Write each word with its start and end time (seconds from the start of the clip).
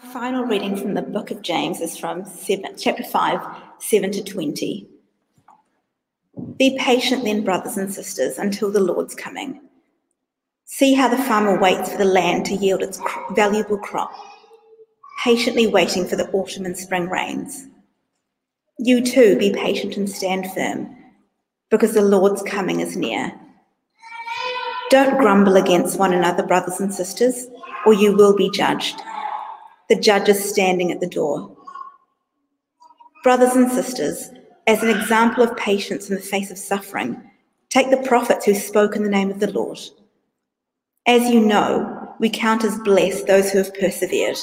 final 0.00 0.44
reading 0.44 0.76
from 0.76 0.94
the 0.94 1.02
book 1.02 1.30
of 1.30 1.42
James 1.42 1.80
is 1.80 1.96
from 1.96 2.24
seven, 2.24 2.74
chapter 2.76 3.04
5, 3.04 3.40
7 3.78 4.10
to 4.12 4.24
20. 4.24 4.88
Be 6.56 6.78
patient 6.78 7.24
then, 7.24 7.44
brothers 7.44 7.76
and 7.76 7.92
sisters, 7.92 8.38
until 8.38 8.70
the 8.70 8.80
Lord's 8.80 9.14
coming. 9.14 9.60
See 10.64 10.94
how 10.94 11.08
the 11.08 11.22
farmer 11.24 11.60
waits 11.60 11.92
for 11.92 11.98
the 11.98 12.04
land 12.04 12.46
to 12.46 12.54
yield 12.54 12.82
its 12.82 13.00
valuable 13.32 13.78
crop, 13.78 14.12
patiently 15.22 15.66
waiting 15.66 16.06
for 16.06 16.16
the 16.16 16.30
autumn 16.30 16.64
and 16.64 16.76
spring 16.76 17.08
rains. 17.08 17.66
You 18.78 19.04
too 19.04 19.36
be 19.36 19.52
patient 19.52 19.96
and 19.96 20.08
stand 20.08 20.50
firm, 20.52 20.96
because 21.68 21.92
the 21.92 22.02
Lord's 22.02 22.42
coming 22.42 22.80
is 22.80 22.96
near. 22.96 23.38
Don't 24.88 25.18
grumble 25.18 25.56
against 25.56 25.98
one 25.98 26.14
another, 26.14 26.42
brothers 26.42 26.80
and 26.80 26.92
sisters, 26.92 27.46
or 27.84 27.92
you 27.92 28.16
will 28.16 28.34
be 28.34 28.50
judged. 28.50 29.00
The 29.90 29.96
judges 29.96 30.48
standing 30.48 30.92
at 30.92 31.00
the 31.00 31.08
door. 31.08 31.54
Brothers 33.24 33.56
and 33.56 33.70
sisters, 33.70 34.30
as 34.68 34.84
an 34.84 34.88
example 34.88 35.42
of 35.42 35.56
patience 35.56 36.08
in 36.08 36.14
the 36.14 36.22
face 36.22 36.50
of 36.52 36.58
suffering, 36.58 37.20
take 37.70 37.90
the 37.90 38.08
prophets 38.08 38.44
who 38.44 38.54
spoke 38.54 38.94
in 38.94 39.02
the 39.02 39.10
name 39.10 39.32
of 39.32 39.40
the 39.40 39.50
Lord. 39.50 39.80
As 41.08 41.28
you 41.28 41.40
know, 41.40 42.14
we 42.20 42.30
count 42.30 42.62
as 42.62 42.78
blessed 42.78 43.26
those 43.26 43.50
who 43.50 43.58
have 43.58 43.74
persevered. 43.74 44.38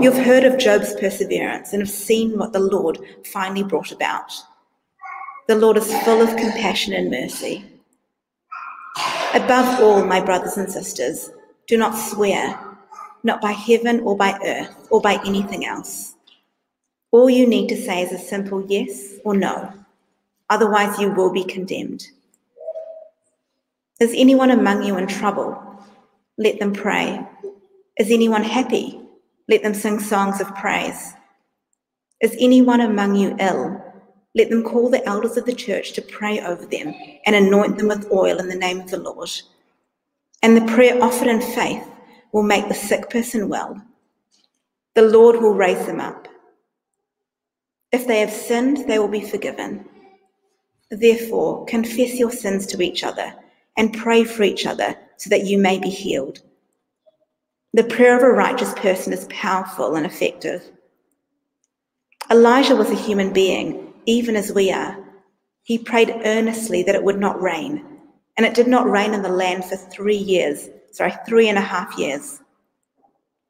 You 0.00 0.10
have 0.10 0.26
heard 0.26 0.42
of 0.42 0.58
Job's 0.58 0.94
perseverance 0.94 1.72
and 1.72 1.80
have 1.80 1.88
seen 1.88 2.36
what 2.36 2.52
the 2.52 2.58
Lord 2.58 2.98
finally 3.24 3.62
brought 3.62 3.92
about. 3.92 4.32
The 5.46 5.54
Lord 5.54 5.76
is 5.76 5.96
full 6.02 6.20
of 6.20 6.36
compassion 6.36 6.92
and 6.92 7.08
mercy. 7.08 7.64
Above 9.34 9.80
all, 9.80 10.04
my 10.04 10.20
brothers 10.20 10.56
and 10.56 10.68
sisters, 10.68 11.30
do 11.68 11.76
not 11.76 11.96
swear, 11.96 12.58
not 13.22 13.40
by 13.40 13.52
heaven 13.52 14.00
or 14.00 14.16
by 14.16 14.38
earth 14.44 14.88
or 14.90 15.00
by 15.00 15.20
anything 15.24 15.66
else. 15.66 16.14
All 17.10 17.30
you 17.30 17.46
need 17.46 17.68
to 17.68 17.76
say 17.76 18.02
is 18.02 18.12
a 18.12 18.18
simple 18.18 18.64
yes 18.66 19.14
or 19.24 19.36
no. 19.36 19.72
Otherwise, 20.50 20.98
you 20.98 21.10
will 21.10 21.32
be 21.32 21.44
condemned. 21.44 22.08
Is 24.00 24.12
anyone 24.14 24.50
among 24.50 24.84
you 24.84 24.96
in 24.96 25.06
trouble? 25.06 25.60
Let 26.36 26.58
them 26.58 26.72
pray. 26.72 27.26
Is 27.98 28.10
anyone 28.10 28.44
happy? 28.44 29.00
Let 29.48 29.62
them 29.62 29.74
sing 29.74 29.98
songs 29.98 30.40
of 30.40 30.54
praise. 30.54 31.14
Is 32.20 32.36
anyone 32.38 32.80
among 32.80 33.16
you 33.16 33.36
ill? 33.40 33.82
Let 34.34 34.50
them 34.50 34.62
call 34.62 34.88
the 34.90 35.04
elders 35.06 35.36
of 35.36 35.46
the 35.46 35.54
church 35.54 35.92
to 35.92 36.02
pray 36.02 36.40
over 36.40 36.64
them 36.64 36.94
and 37.26 37.34
anoint 37.34 37.78
them 37.78 37.88
with 37.88 38.12
oil 38.12 38.38
in 38.38 38.48
the 38.48 38.54
name 38.54 38.80
of 38.80 38.90
the 38.90 38.98
Lord. 38.98 39.30
And 40.42 40.56
the 40.56 40.72
prayer 40.72 41.02
offered 41.02 41.28
in 41.28 41.40
faith 41.40 41.82
will 42.32 42.42
make 42.42 42.68
the 42.68 42.74
sick 42.74 43.10
person 43.10 43.48
well. 43.48 43.80
The 44.94 45.02
Lord 45.02 45.36
will 45.36 45.54
raise 45.54 45.86
them 45.86 46.00
up. 46.00 46.28
If 47.92 48.06
they 48.06 48.20
have 48.20 48.32
sinned, 48.32 48.88
they 48.88 48.98
will 48.98 49.08
be 49.08 49.20
forgiven. 49.20 49.84
Therefore, 50.90 51.64
confess 51.66 52.18
your 52.18 52.30
sins 52.30 52.66
to 52.66 52.82
each 52.82 53.04
other 53.04 53.34
and 53.76 53.96
pray 53.96 54.24
for 54.24 54.42
each 54.42 54.66
other 54.66 54.96
so 55.16 55.30
that 55.30 55.46
you 55.46 55.58
may 55.58 55.78
be 55.78 55.90
healed. 55.90 56.40
The 57.74 57.84
prayer 57.84 58.16
of 58.16 58.22
a 58.22 58.30
righteous 58.30 58.72
person 58.74 59.12
is 59.12 59.26
powerful 59.30 59.94
and 59.94 60.06
effective. 60.06 60.64
Elijah 62.30 62.76
was 62.76 62.90
a 62.90 62.94
human 62.94 63.32
being, 63.32 63.94
even 64.06 64.36
as 64.36 64.52
we 64.52 64.72
are. 64.72 64.96
He 65.62 65.78
prayed 65.78 66.22
earnestly 66.24 66.82
that 66.82 66.94
it 66.94 67.04
would 67.04 67.18
not 67.18 67.40
rain, 67.40 67.84
and 68.36 68.46
it 68.46 68.54
did 68.54 68.68
not 68.68 68.88
rain 68.88 69.14
in 69.14 69.22
the 69.22 69.28
land 69.28 69.64
for 69.64 69.76
three 69.76 70.16
years, 70.16 70.68
sorry, 70.92 71.12
three 71.26 71.48
and 71.48 71.58
a 71.58 71.62
half 71.62 71.96
years. 71.98 72.40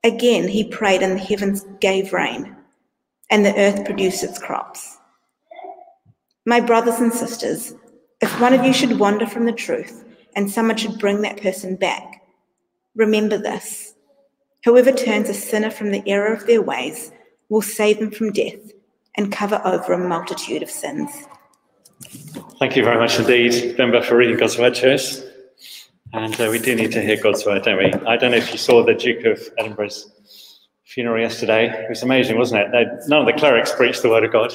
Again, 0.04 0.48
he 0.48 0.64
prayed, 0.64 1.02
and 1.02 1.12
the 1.16 1.18
heavens 1.18 1.64
gave 1.80 2.12
rain, 2.12 2.56
and 3.30 3.44
the 3.44 3.56
earth 3.58 3.84
produced 3.84 4.22
its 4.22 4.38
crops. 4.38 4.96
My 6.46 6.60
brothers 6.60 7.00
and 7.00 7.12
sisters, 7.12 7.74
if 8.20 8.40
one 8.40 8.54
of 8.54 8.64
you 8.64 8.72
should 8.72 8.98
wander 8.98 9.26
from 9.26 9.44
the 9.44 9.52
truth, 9.52 10.04
and 10.34 10.50
someone 10.50 10.76
should 10.76 10.98
bring 10.98 11.22
that 11.22 11.42
person 11.42 11.76
back, 11.76 12.22
remember 12.94 13.38
this. 13.38 13.94
Whoever 14.64 14.92
turns 14.92 15.28
a 15.28 15.34
sinner 15.34 15.70
from 15.70 15.90
the 15.90 16.02
error 16.06 16.32
of 16.32 16.46
their 16.46 16.62
ways 16.62 17.12
will 17.48 17.62
save 17.62 17.98
them 17.98 18.10
from 18.10 18.32
death 18.32 18.72
and 19.16 19.32
cover 19.32 19.60
over 19.64 19.92
a 19.92 20.08
multitude 20.08 20.62
of 20.62 20.70
sins. 20.70 21.10
Thank 22.58 22.76
you 22.76 22.84
very 22.84 22.98
much 22.98 23.18
indeed, 23.18 23.76
Denver, 23.76 24.02
for 24.02 24.16
reading 24.16 24.36
God's 24.36 24.58
word 24.58 24.74
to 24.76 24.94
us. 24.94 25.22
And 26.14 26.40
uh, 26.40 26.48
we 26.50 26.58
do 26.58 26.74
need 26.74 26.92
to 26.92 27.02
hear 27.02 27.20
God's 27.20 27.44
word, 27.44 27.64
don't 27.64 27.76
we? 27.76 27.92
I 28.06 28.16
don't 28.16 28.30
know 28.30 28.38
if 28.38 28.50
you 28.50 28.58
saw 28.58 28.82
the 28.82 28.94
Duke 28.94 29.26
of 29.26 29.40
Edinburgh's 29.58 30.10
funeral 30.84 31.20
yesterday. 31.20 31.68
It 31.68 31.90
was 31.90 32.02
amazing, 32.02 32.38
wasn't 32.38 32.62
it? 32.62 32.72
They, 32.72 32.84
none 33.08 33.20
of 33.20 33.26
the 33.26 33.38
clerics 33.38 33.72
preached 33.72 34.02
the 34.02 34.08
word 34.08 34.24
of 34.24 34.32
God, 34.32 34.54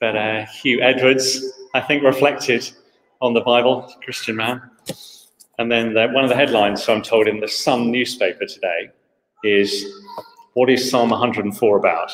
but 0.00 0.16
uh, 0.16 0.44
Huw 0.46 0.80
Edwards, 0.80 1.44
I 1.74 1.80
think, 1.80 2.04
reflected 2.04 2.70
on 3.20 3.34
the 3.34 3.40
Bible, 3.40 3.92
Christian 4.04 4.36
man. 4.36 4.62
And 5.58 5.70
then 5.70 5.94
the, 5.94 6.08
one 6.08 6.22
of 6.22 6.30
the 6.30 6.36
headlines, 6.36 6.84
so 6.84 6.94
I'm 6.94 7.02
told, 7.02 7.26
in 7.26 7.40
the 7.40 7.48
Sun 7.48 7.90
newspaper 7.90 8.46
today 8.46 8.90
is 9.42 9.84
What 10.54 10.70
is 10.70 10.88
Psalm 10.88 11.10
104 11.10 11.76
about? 11.76 12.12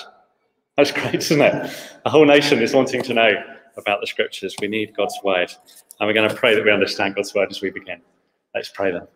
That's 0.78 0.92
great, 0.92 1.16
isn't 1.16 1.40
it? 1.40 1.70
A 2.06 2.10
whole 2.10 2.24
nation 2.24 2.62
is 2.62 2.72
wanting 2.72 3.02
to 3.02 3.12
know 3.12 3.32
about 3.76 4.00
the 4.00 4.06
scriptures. 4.06 4.54
We 4.58 4.68
need 4.68 4.96
God's 4.96 5.18
word. 5.22 5.52
And 6.00 6.06
we're 6.06 6.14
going 6.14 6.30
to 6.30 6.34
pray 6.34 6.54
that 6.54 6.64
we 6.64 6.70
understand 6.70 7.14
God's 7.14 7.34
word 7.34 7.48
as 7.50 7.60
we 7.60 7.68
begin. 7.70 8.00
Let's 8.58 8.70
pray 8.70 8.90
then. 8.90 9.06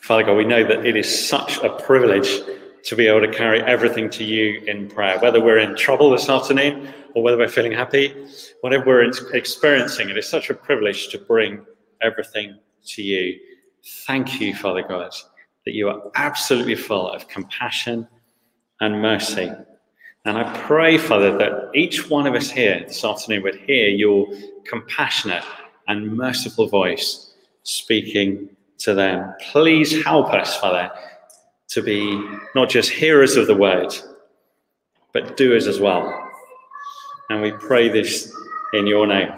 Father 0.00 0.24
God, 0.24 0.36
we 0.36 0.44
know 0.44 0.64
that 0.66 0.84
it 0.84 0.96
is 0.96 1.28
such 1.28 1.58
a 1.58 1.70
privilege 1.70 2.40
to 2.82 2.96
be 2.96 3.06
able 3.06 3.20
to 3.20 3.32
carry 3.32 3.62
everything 3.62 4.10
to 4.10 4.24
you 4.24 4.60
in 4.66 4.88
prayer, 4.88 5.20
whether 5.20 5.40
we're 5.40 5.60
in 5.60 5.76
trouble 5.76 6.10
this 6.10 6.28
afternoon 6.28 6.92
or 7.14 7.22
whether 7.22 7.38
we're 7.38 7.46
feeling 7.46 7.70
happy, 7.70 8.12
whatever 8.62 8.86
we're 8.86 9.08
experiencing, 9.32 10.10
it 10.10 10.18
is 10.18 10.28
such 10.28 10.50
a 10.50 10.54
privilege 10.54 11.10
to 11.10 11.18
bring 11.18 11.64
everything 12.02 12.58
to 12.86 13.00
you. 13.00 13.38
Thank 14.08 14.40
you, 14.40 14.52
Father 14.52 14.82
God, 14.82 15.12
that 15.64 15.74
you 15.74 15.88
are 15.90 16.10
absolutely 16.16 16.74
full 16.74 17.08
of 17.08 17.28
compassion 17.28 18.08
and 18.80 19.00
mercy. 19.00 19.52
And 20.26 20.36
I 20.36 20.58
pray, 20.66 20.98
Father, 20.98 21.36
that 21.38 21.70
each 21.74 22.10
one 22.10 22.26
of 22.26 22.34
us 22.34 22.50
here 22.50 22.84
this 22.86 23.04
afternoon 23.04 23.42
would 23.42 23.56
hear 23.56 23.88
your 23.88 24.26
compassionate 24.64 25.44
and 25.88 26.14
merciful 26.14 26.68
voice 26.68 27.32
speaking 27.62 28.48
to 28.78 28.94
them. 28.94 29.34
Please 29.50 30.04
help 30.04 30.32
us, 30.32 30.56
Father, 30.56 30.90
to 31.68 31.82
be 31.82 32.22
not 32.54 32.68
just 32.68 32.90
hearers 32.90 33.36
of 33.36 33.46
the 33.46 33.54
word, 33.54 33.94
but 35.12 35.36
doers 35.36 35.66
as 35.66 35.80
well. 35.80 36.28
And 37.30 37.40
we 37.40 37.52
pray 37.52 37.88
this 37.88 38.34
in 38.74 38.86
your 38.86 39.06
name. 39.06 39.32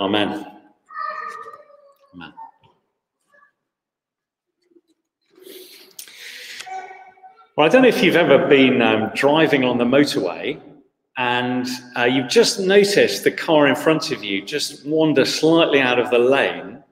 Amen. 0.00 0.46
Amen. 2.14 2.32
Well, 7.60 7.68
I 7.68 7.70
don't 7.70 7.82
know 7.82 7.88
if 7.88 8.02
you've 8.02 8.16
ever 8.16 8.48
been 8.48 8.80
um, 8.80 9.10
driving 9.14 9.64
on 9.64 9.76
the 9.76 9.84
motorway 9.84 10.58
and 11.18 11.68
uh, 11.94 12.04
you've 12.04 12.30
just 12.30 12.58
noticed 12.58 13.22
the 13.22 13.30
car 13.30 13.66
in 13.66 13.76
front 13.76 14.12
of 14.12 14.24
you 14.24 14.40
just 14.40 14.86
wander 14.86 15.26
slightly 15.26 15.78
out 15.78 15.98
of 15.98 16.08
the 16.08 16.18
lane 16.18 16.82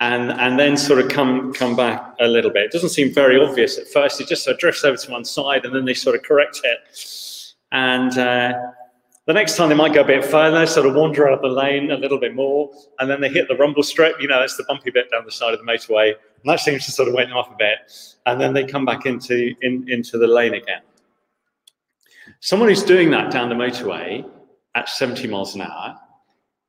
and, 0.00 0.32
and 0.32 0.58
then 0.58 0.76
sort 0.76 0.98
of 0.98 1.08
come, 1.12 1.52
come 1.52 1.76
back 1.76 2.12
a 2.18 2.26
little 2.26 2.50
bit. 2.50 2.64
It 2.64 2.72
doesn't 2.72 2.88
seem 2.88 3.14
very 3.14 3.40
obvious 3.40 3.78
at 3.78 3.86
first. 3.86 4.20
It 4.20 4.26
just 4.26 4.42
sort 4.42 4.54
of 4.54 4.60
drifts 4.60 4.82
over 4.82 4.96
to 4.96 5.12
one 5.12 5.24
side 5.24 5.64
and 5.64 5.72
then 5.72 5.84
they 5.84 5.94
sort 5.94 6.16
of 6.16 6.24
correct 6.24 6.62
it. 6.64 7.54
And 7.70 8.18
uh, 8.18 8.52
the 9.28 9.32
next 9.32 9.56
time 9.56 9.68
they 9.68 9.76
might 9.76 9.94
go 9.94 10.00
a 10.00 10.04
bit 10.04 10.24
further, 10.24 10.66
sort 10.66 10.88
of 10.88 10.96
wander 10.96 11.28
out 11.28 11.34
of 11.34 11.42
the 11.42 11.46
lane 11.46 11.92
a 11.92 11.96
little 11.96 12.18
bit 12.18 12.34
more, 12.34 12.68
and 12.98 13.08
then 13.08 13.20
they 13.20 13.28
hit 13.28 13.46
the 13.46 13.54
rumble 13.54 13.84
strip. 13.84 14.20
You 14.20 14.26
know, 14.26 14.40
that's 14.40 14.56
the 14.56 14.64
bumpy 14.64 14.90
bit 14.90 15.12
down 15.12 15.24
the 15.24 15.30
side 15.30 15.54
of 15.54 15.60
the 15.60 15.64
motorway, 15.64 16.14
and 16.44 16.52
that 16.52 16.60
seems 16.60 16.84
to 16.84 16.92
sort 16.92 17.08
of 17.08 17.14
went 17.14 17.32
off 17.32 17.50
a 17.50 17.56
bit. 17.56 17.78
And 18.26 18.38
then 18.38 18.52
they 18.52 18.64
come 18.64 18.84
back 18.84 19.06
into 19.06 19.54
in, 19.62 19.88
into 19.88 20.18
the 20.18 20.26
lane 20.26 20.52
again. 20.52 20.82
Someone 22.40 22.68
who's 22.68 22.82
doing 22.82 23.10
that 23.12 23.32
down 23.32 23.48
the 23.48 23.54
motorway 23.54 24.28
at 24.74 24.90
70 24.90 25.26
miles 25.28 25.54
an 25.54 25.62
hour 25.62 25.98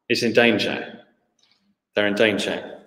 is 0.07 0.23
in 0.23 0.31
danger. 0.31 1.01
They're 1.93 2.07
in 2.07 2.15
danger. 2.15 2.83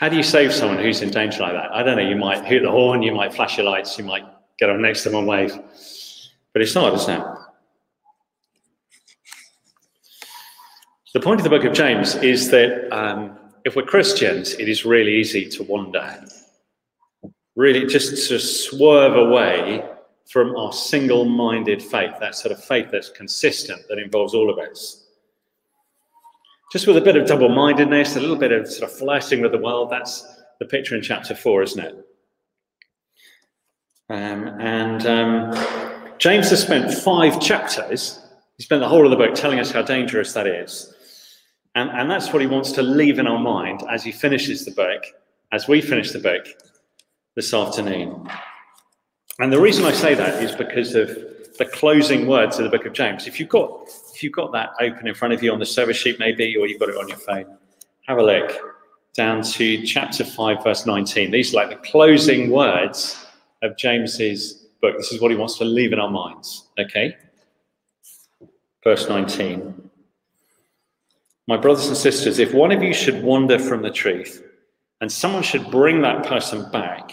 How 0.00 0.08
do 0.08 0.16
you 0.16 0.24
save 0.24 0.52
someone 0.52 0.78
who's 0.78 1.02
in 1.02 1.10
danger 1.10 1.42
like 1.42 1.52
that? 1.52 1.72
I 1.72 1.84
don't 1.84 1.96
know. 1.98 2.08
You 2.08 2.16
might 2.16 2.44
hit 2.44 2.62
the 2.64 2.70
horn, 2.70 3.02
you 3.02 3.14
might 3.14 3.32
flash 3.32 3.56
your 3.56 3.66
lights, 3.66 3.96
you 3.96 4.04
might 4.04 4.24
get 4.58 4.70
up 4.70 4.78
next 4.78 5.04
to 5.04 5.10
them 5.10 5.18
and 5.18 5.28
wave. 5.28 5.56
But 6.52 6.62
it's 6.62 6.74
not, 6.74 6.94
isn't 6.94 7.20
it? 7.20 7.26
The 11.12 11.20
point 11.20 11.38
of 11.38 11.44
the 11.44 11.50
book 11.50 11.64
of 11.64 11.72
James 11.72 12.16
is 12.16 12.50
that 12.50 12.92
um, 12.92 13.38
if 13.64 13.76
we're 13.76 13.82
Christians, 13.82 14.52
it 14.54 14.68
is 14.68 14.84
really 14.84 15.14
easy 15.16 15.48
to 15.48 15.62
wander, 15.64 16.24
really 17.56 17.86
just 17.86 18.28
to 18.28 18.38
swerve 18.38 19.16
away 19.16 19.84
from 20.30 20.54
our 20.56 20.72
single 20.72 21.24
minded 21.24 21.82
faith, 21.82 22.12
that 22.20 22.34
sort 22.34 22.52
of 22.52 22.62
faith 22.62 22.88
that's 22.90 23.10
consistent, 23.10 23.82
that 23.88 23.98
involves 23.98 24.34
all 24.34 24.50
of 24.50 24.58
us. 24.58 25.06
Just 26.72 26.86
with 26.86 26.96
a 26.96 27.00
bit 27.00 27.16
of 27.16 27.26
double 27.26 27.48
mindedness, 27.48 28.16
a 28.16 28.20
little 28.20 28.36
bit 28.36 28.52
of 28.52 28.70
sort 28.70 28.90
of 28.90 28.96
flirting 28.96 29.40
with 29.40 29.52
the 29.52 29.58
world, 29.58 29.90
that's, 29.90 30.26
the 30.60 30.66
picture 30.66 30.94
in 30.94 31.02
chapter 31.02 31.34
4, 31.34 31.62
isn't 31.62 31.84
it? 31.84 32.06
Um, 34.08 34.46
and 34.60 35.04
um, 35.04 36.14
James 36.18 36.48
has 36.50 36.62
spent 36.62 36.94
five 36.94 37.40
chapters, 37.40 38.20
he 38.56 38.62
spent 38.62 38.80
the 38.80 38.88
whole 38.88 39.04
of 39.04 39.10
the 39.10 39.16
book 39.16 39.34
telling 39.34 39.58
us 39.58 39.72
how 39.72 39.82
dangerous 39.82 40.32
that 40.34 40.46
is. 40.46 40.93
And, 41.74 41.90
and 41.90 42.10
that's 42.10 42.32
what 42.32 42.40
he 42.40 42.46
wants 42.46 42.72
to 42.72 42.82
leave 42.82 43.18
in 43.18 43.26
our 43.26 43.38
mind 43.38 43.82
as 43.90 44.04
he 44.04 44.12
finishes 44.12 44.64
the 44.64 44.70
book, 44.70 45.04
as 45.52 45.66
we 45.66 45.80
finish 45.80 46.12
the 46.12 46.20
book 46.20 46.46
this 47.34 47.52
afternoon. 47.52 48.28
And 49.40 49.52
the 49.52 49.60
reason 49.60 49.84
I 49.84 49.92
say 49.92 50.14
that 50.14 50.42
is 50.42 50.54
because 50.54 50.94
of 50.94 51.08
the 51.58 51.64
closing 51.66 52.26
words 52.26 52.58
of 52.58 52.64
the 52.64 52.70
book 52.70 52.86
of 52.86 52.92
James. 52.92 53.26
If 53.26 53.38
you've 53.38 53.48
got 53.48 53.88
if 54.12 54.22
you've 54.22 54.32
got 54.32 54.52
that 54.52 54.70
open 54.80 55.08
in 55.08 55.14
front 55.14 55.34
of 55.34 55.42
you 55.42 55.52
on 55.52 55.58
the 55.58 55.66
service 55.66 55.96
sheet, 55.96 56.18
maybe, 56.18 56.56
or 56.56 56.66
you've 56.66 56.80
got 56.80 56.88
it 56.88 56.96
on 56.96 57.08
your 57.08 57.18
phone, 57.18 57.46
have 58.06 58.18
a 58.18 58.22
look 58.22 58.52
down 59.14 59.42
to 59.42 59.84
chapter 59.84 60.24
5, 60.24 60.64
verse 60.64 60.86
19. 60.86 61.30
These 61.30 61.54
are 61.54 61.56
like 61.56 61.70
the 61.70 61.88
closing 61.88 62.50
words 62.50 63.24
of 63.62 63.76
James's 63.76 64.66
book. 64.80 64.96
This 64.96 65.12
is 65.12 65.20
what 65.20 65.30
he 65.30 65.36
wants 65.36 65.58
to 65.58 65.64
leave 65.64 65.92
in 65.92 65.98
our 65.98 66.10
minds. 66.10 66.68
Okay? 66.78 67.16
Verse 68.82 69.08
19. 69.08 69.83
My 71.46 71.56
brothers 71.56 71.88
and 71.88 71.96
sisters, 71.96 72.38
if 72.38 72.54
one 72.54 72.72
of 72.72 72.82
you 72.82 72.94
should 72.94 73.22
wander 73.22 73.58
from 73.58 73.82
the 73.82 73.90
truth 73.90 74.42
and 75.00 75.12
someone 75.12 75.42
should 75.42 75.70
bring 75.70 76.00
that 76.02 76.26
person 76.26 76.70
back, 76.70 77.12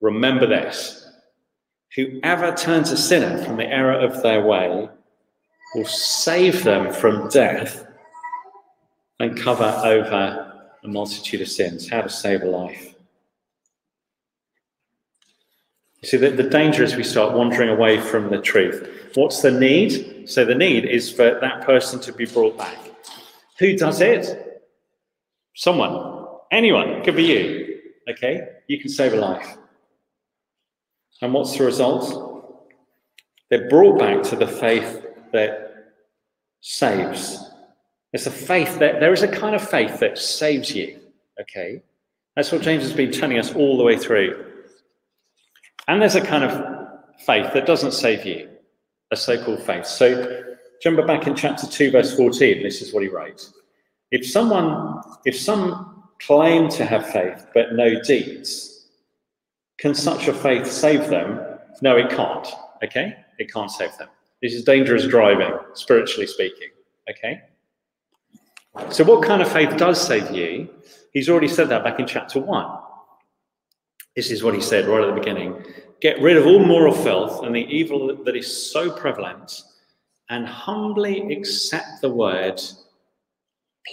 remember 0.00 0.46
this 0.46 0.98
Whoever 1.94 2.54
turns 2.54 2.90
a 2.90 2.96
sinner 2.96 3.44
from 3.44 3.56
the 3.56 3.66
error 3.66 3.98
of 3.98 4.22
their 4.22 4.42
way 4.42 4.88
will 5.74 5.84
save 5.84 6.64
them 6.64 6.92
from 6.92 7.28
death 7.28 7.86
and 9.20 9.38
cover 9.38 9.80
over 9.84 10.52
a 10.82 10.88
multitude 10.88 11.42
of 11.42 11.48
sins. 11.48 11.88
How 11.88 12.00
to 12.00 12.08
save 12.08 12.42
a 12.42 12.46
life. 12.46 12.94
You 16.00 16.08
see, 16.08 16.16
the, 16.16 16.30
the 16.30 16.48
danger 16.48 16.82
is 16.82 16.96
we 16.96 17.04
start 17.04 17.36
wandering 17.36 17.68
away 17.68 18.00
from 18.00 18.30
the 18.30 18.40
truth. 18.40 19.10
What's 19.14 19.42
the 19.42 19.52
need? 19.52 20.28
So, 20.28 20.44
the 20.44 20.54
need 20.54 20.86
is 20.86 21.12
for 21.12 21.38
that 21.40 21.60
person 21.60 22.00
to 22.00 22.12
be 22.12 22.24
brought 22.24 22.56
back. 22.56 22.91
Who 23.62 23.76
does 23.76 24.00
it? 24.00 24.60
Someone. 25.54 26.26
Anyone. 26.50 26.88
It 26.88 27.04
could 27.04 27.14
be 27.14 27.22
you. 27.22 27.78
Okay? 28.10 28.40
You 28.66 28.80
can 28.80 28.90
save 28.90 29.12
a 29.12 29.16
life. 29.16 29.56
And 31.20 31.32
what's 31.32 31.56
the 31.56 31.64
result? 31.64 32.66
They're 33.50 33.68
brought 33.68 34.00
back 34.00 34.24
to 34.24 34.36
the 34.36 34.48
faith 34.48 35.06
that 35.32 35.92
saves. 36.60 37.38
It's 38.12 38.26
a 38.26 38.32
faith 38.32 38.80
that 38.80 38.98
there 38.98 39.12
is 39.12 39.22
a 39.22 39.28
kind 39.28 39.54
of 39.54 39.70
faith 39.70 40.00
that 40.00 40.18
saves 40.18 40.74
you. 40.74 40.98
Okay? 41.40 41.82
That's 42.34 42.50
what 42.50 42.62
James 42.62 42.82
has 42.82 42.92
been 42.92 43.12
telling 43.12 43.38
us 43.38 43.54
all 43.54 43.78
the 43.78 43.84
way 43.84 43.96
through. 43.96 44.44
And 45.86 46.02
there's 46.02 46.16
a 46.16 46.20
kind 46.20 46.42
of 46.42 47.20
faith 47.24 47.52
that 47.54 47.64
doesn't 47.64 47.92
save 47.92 48.26
you, 48.26 48.48
a 49.12 49.16
so 49.16 49.40
called 49.44 49.62
faith. 49.62 49.86
So, 49.86 50.51
remember 50.90 51.06
back 51.06 51.26
in 51.26 51.34
chapter 51.34 51.66
2, 51.66 51.90
verse 51.90 52.16
14, 52.16 52.62
this 52.62 52.82
is 52.82 52.92
what 52.92 53.02
he 53.02 53.08
writes. 53.08 53.52
If 54.10 54.28
someone, 54.28 55.00
if 55.24 55.38
some 55.38 56.04
claim 56.20 56.68
to 56.70 56.84
have 56.84 57.08
faith 57.10 57.46
but 57.54 57.74
no 57.74 58.00
deeds, 58.02 58.88
can 59.78 59.94
such 59.94 60.28
a 60.28 60.34
faith 60.34 60.70
save 60.70 61.08
them? 61.08 61.40
No, 61.80 61.96
it 61.96 62.10
can't. 62.10 62.46
Okay? 62.84 63.16
It 63.38 63.52
can't 63.52 63.70
save 63.70 63.96
them. 63.98 64.08
This 64.42 64.54
is 64.54 64.64
dangerous 64.64 65.06
driving, 65.06 65.52
spiritually 65.74 66.26
speaking. 66.26 66.68
Okay? 67.10 67.40
So, 68.90 69.04
what 69.04 69.24
kind 69.24 69.42
of 69.42 69.50
faith 69.52 69.76
does 69.76 70.00
save 70.00 70.30
you? 70.30 70.68
He's 71.12 71.28
already 71.28 71.48
said 71.48 71.68
that 71.68 71.84
back 71.84 72.00
in 72.00 72.06
chapter 72.06 72.40
1. 72.40 72.78
This 74.16 74.30
is 74.30 74.42
what 74.42 74.54
he 74.54 74.60
said 74.60 74.86
right 74.86 75.02
at 75.02 75.14
the 75.14 75.18
beginning 75.18 75.64
Get 76.00 76.20
rid 76.20 76.36
of 76.36 76.46
all 76.46 76.58
moral 76.58 76.92
filth 76.92 77.44
and 77.44 77.54
the 77.54 77.64
evil 77.66 78.16
that 78.24 78.34
is 78.34 78.72
so 78.72 78.90
prevalent, 78.90 79.62
and 80.32 80.46
humbly 80.46 81.32
accept 81.32 82.00
the 82.00 82.10
word 82.10 82.60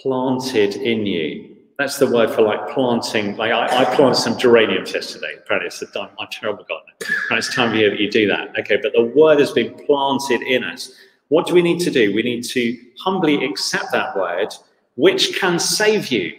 planted 0.02 0.76
in 0.76 1.06
you 1.06 1.56
that's 1.80 1.98
the 1.98 2.08
word 2.08 2.30
for 2.32 2.42
like 2.42 2.70
planting. 2.74 3.38
Like 3.38 3.54
I, 3.54 3.84
I 3.84 3.96
planted 3.96 4.20
some 4.20 4.38
geraniums 4.38 4.94
yesterday. 4.94 5.36
Apparently, 5.38 5.68
it's 5.68 5.80
time. 5.92 6.10
I'm 6.20 6.28
terrible 6.30 6.66
gardener, 6.68 6.94
and 7.30 7.40
it's 7.40 7.56
time 7.56 7.70
of 7.70 7.76
year 7.78 7.90
that 7.90 8.00
you 8.02 8.12
do 8.12 8.28
that. 8.28 8.50
Okay, 8.60 8.78
but 8.82 8.92
the 8.92 9.06
word 9.16 9.40
has 9.40 9.54
been 9.54 9.74
planted 9.86 10.42
in 10.42 10.66
us. 10.66 10.92
What 11.30 11.48
do 11.48 11.54
we 11.54 11.62
need 11.62 11.80
to 11.80 11.90
do? 11.90 12.14
We 12.14 12.22
need 12.22 12.44
to 12.44 12.78
humbly 13.00 13.46
accept 13.46 13.94
that 13.94 14.14
word, 14.18 14.54
which 14.96 15.40
can 15.40 15.58
save 15.58 16.12
you. 16.12 16.38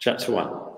Chapter 0.00 0.32
one. 0.32 0.69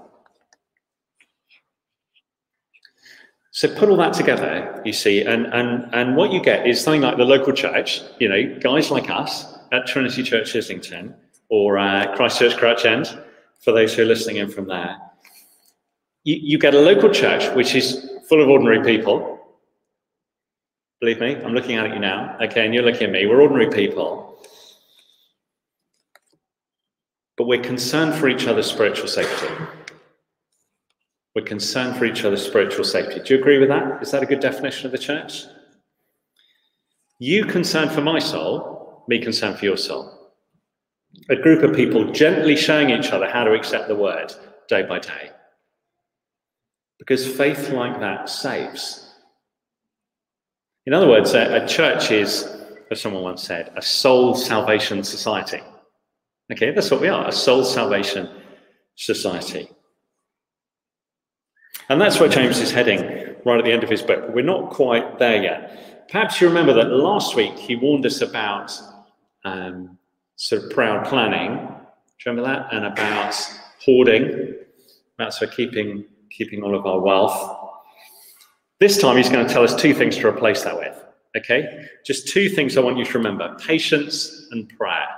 So 3.54 3.68
put 3.74 3.90
all 3.90 3.98
that 3.98 4.14
together, 4.14 4.80
you 4.82 4.94
see, 4.94 5.20
and 5.22 5.46
and 5.52 5.86
and 5.94 6.16
what 6.16 6.32
you 6.32 6.42
get 6.42 6.66
is 6.66 6.80
something 6.80 7.02
like 7.02 7.18
the 7.18 7.24
local 7.24 7.52
church. 7.52 8.00
You 8.18 8.30
know, 8.30 8.58
guys 8.60 8.90
like 8.90 9.10
us 9.10 9.44
at 9.72 9.86
Trinity 9.86 10.22
Church 10.22 10.56
Islington 10.56 11.14
or 11.50 11.76
uh, 11.76 12.16
Christchurch 12.16 12.56
Crouch 12.56 12.86
End, 12.86 13.14
for 13.60 13.72
those 13.72 13.94
who 13.94 14.02
are 14.02 14.06
listening 14.06 14.36
in 14.36 14.50
from 14.50 14.68
there. 14.68 14.96
You, 16.24 16.36
you 16.36 16.58
get 16.58 16.74
a 16.74 16.80
local 16.80 17.10
church 17.10 17.54
which 17.54 17.74
is 17.74 18.10
full 18.26 18.42
of 18.42 18.48
ordinary 18.48 18.82
people. 18.82 19.38
Believe 21.00 21.20
me, 21.20 21.36
I'm 21.36 21.52
looking 21.52 21.76
at 21.76 21.92
you 21.92 21.98
now. 21.98 22.38
Okay, 22.40 22.64
and 22.64 22.72
you're 22.72 22.84
looking 22.84 23.02
at 23.02 23.10
me. 23.10 23.26
We're 23.26 23.42
ordinary 23.42 23.68
people. 23.70 24.42
But 27.36 27.48
we're 27.48 27.62
concerned 27.62 28.14
for 28.14 28.28
each 28.28 28.46
other's 28.46 28.66
spiritual 28.66 29.08
safety. 29.08 29.48
We're 31.34 31.44
concerned 31.44 31.96
for 31.96 32.04
each 32.04 32.24
other's 32.24 32.44
spiritual 32.44 32.84
safety. 32.84 33.20
Do 33.20 33.34
you 33.34 33.40
agree 33.40 33.58
with 33.58 33.68
that? 33.70 34.02
Is 34.02 34.10
that 34.10 34.22
a 34.22 34.26
good 34.26 34.40
definition 34.40 34.86
of 34.86 34.92
the 34.92 34.98
church? 34.98 35.44
You 37.18 37.44
concerned 37.46 37.92
for 37.92 38.02
my 38.02 38.18
soul, 38.18 39.04
me 39.08 39.18
concerned 39.18 39.58
for 39.58 39.64
your 39.64 39.76
soul 39.76 40.22
a 41.30 41.36
group 41.36 41.62
of 41.62 41.74
people 41.74 42.10
gently 42.12 42.56
showing 42.56 42.90
each 42.90 43.10
other 43.10 43.28
how 43.28 43.44
to 43.44 43.52
accept 43.52 43.88
the 43.88 43.94
word 43.94 44.32
day 44.68 44.82
by 44.82 44.98
day. 44.98 45.30
Because 46.98 47.26
faith 47.26 47.70
like 47.70 48.00
that 48.00 48.28
saves. 48.28 49.08
In 50.86 50.94
other 50.94 51.08
words, 51.08 51.34
a, 51.34 51.62
a 51.62 51.66
church 51.66 52.10
is, 52.10 52.44
as 52.90 53.00
someone 53.00 53.22
once 53.22 53.42
said, 53.42 53.72
a 53.76 53.82
soul 53.82 54.34
salvation 54.34 55.02
society. 55.02 55.60
Okay, 56.50 56.70
that's 56.72 56.90
what 56.90 57.00
we 57.00 57.08
are 57.08 57.28
a 57.28 57.32
soul 57.32 57.64
salvation 57.64 58.28
society. 58.96 59.70
And 61.88 62.00
that's 62.00 62.20
where 62.20 62.28
James 62.28 62.58
is 62.58 62.70
heading 62.70 63.00
right 63.44 63.58
at 63.58 63.64
the 63.64 63.72
end 63.72 63.82
of 63.82 63.90
his 63.90 64.02
book. 64.02 64.24
We're 64.28 64.44
not 64.44 64.70
quite 64.70 65.18
there 65.18 65.42
yet. 65.42 66.08
Perhaps 66.10 66.40
you 66.40 66.48
remember 66.48 66.72
that 66.74 66.90
last 66.90 67.36
week 67.36 67.58
he 67.58 67.76
warned 67.76 68.06
us 68.06 68.20
about 68.20 68.72
um, 69.44 69.98
sort 70.36 70.64
of 70.64 70.70
proud 70.70 71.06
planning. 71.06 71.56
Do 71.56 72.30
you 72.30 72.32
remember 72.32 72.42
that? 72.42 72.72
And 72.72 72.86
about 72.86 73.34
hoarding. 73.84 74.54
That's 75.18 75.38
for 75.38 75.46
keeping 75.46 76.04
keeping 76.30 76.62
all 76.62 76.74
of 76.74 76.86
our 76.86 77.00
wealth. 77.00 77.58
This 78.80 78.98
time 78.98 79.16
he's 79.16 79.28
going 79.28 79.46
to 79.46 79.52
tell 79.52 79.62
us 79.62 79.74
two 79.74 79.94
things 79.94 80.16
to 80.16 80.26
replace 80.26 80.62
that 80.62 80.76
with. 80.76 81.02
Okay? 81.36 81.86
Just 82.04 82.28
two 82.28 82.48
things 82.48 82.76
I 82.76 82.80
want 82.80 82.96
you 82.96 83.04
to 83.04 83.18
remember 83.18 83.54
patience 83.56 84.48
and 84.50 84.68
prayer. 84.76 85.08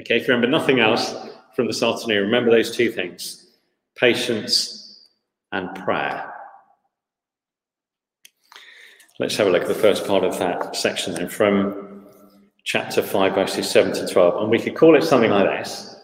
Okay, 0.00 0.16
if 0.16 0.26
you 0.26 0.34
remember 0.34 0.48
nothing 0.48 0.80
else 0.80 1.14
from 1.54 1.66
this 1.66 1.82
afternoon, 1.82 2.22
remember 2.22 2.50
those 2.50 2.74
two 2.74 2.90
things 2.90 3.46
patience 3.96 4.79
and 5.52 5.74
prayer. 5.74 6.32
Let's 9.18 9.36
have 9.36 9.48
a 9.48 9.50
look 9.50 9.62
at 9.62 9.68
the 9.68 9.74
first 9.74 10.06
part 10.06 10.24
of 10.24 10.38
that 10.38 10.74
section 10.74 11.14
then 11.14 11.28
from 11.28 12.06
chapter 12.64 13.02
5, 13.02 13.34
verses 13.34 13.68
7 13.68 13.92
to 13.94 14.06
12. 14.06 14.42
And 14.42 14.50
we 14.50 14.58
could 14.58 14.74
call 14.74 14.96
it 14.96 15.02
something 15.02 15.30
like 15.30 15.46
this 15.46 15.96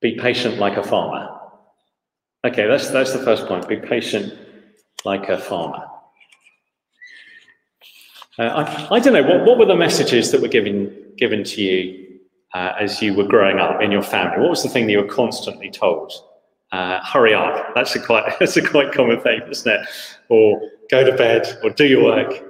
Be 0.00 0.16
patient 0.16 0.58
like 0.58 0.76
a 0.76 0.82
farmer. 0.82 1.28
Okay, 2.46 2.68
that's, 2.68 2.90
that's 2.90 3.12
the 3.12 3.18
first 3.18 3.46
point. 3.46 3.68
Be 3.68 3.76
patient 3.76 4.32
like 5.04 5.28
a 5.28 5.38
farmer. 5.38 5.86
Uh, 8.38 8.64
I, 8.90 8.94
I 8.94 9.00
don't 9.00 9.12
know, 9.12 9.24
what, 9.24 9.44
what 9.44 9.58
were 9.58 9.66
the 9.66 9.74
messages 9.74 10.30
that 10.30 10.40
were 10.40 10.48
given, 10.48 10.94
given 11.16 11.42
to 11.42 11.60
you 11.60 12.20
uh, 12.54 12.74
as 12.78 13.02
you 13.02 13.12
were 13.14 13.26
growing 13.26 13.58
up 13.58 13.82
in 13.82 13.90
your 13.90 14.02
family? 14.02 14.38
What 14.38 14.50
was 14.50 14.62
the 14.62 14.68
thing 14.68 14.86
that 14.86 14.92
you 14.92 15.02
were 15.02 15.12
constantly 15.12 15.70
told? 15.70 16.12
Uh, 16.70 17.02
hurry 17.02 17.32
up. 17.32 17.74
That's 17.74 17.94
a 17.96 18.00
quite 18.00 18.32
that's 18.40 18.56
a 18.56 18.62
quite 18.62 18.92
common 18.92 19.20
thing, 19.20 19.40
isn't 19.50 19.70
it? 19.70 19.86
Or 20.28 20.60
go 20.90 21.04
to 21.04 21.16
bed, 21.16 21.58
or 21.62 21.70
do 21.70 21.86
your 21.86 22.04
work. 22.04 22.44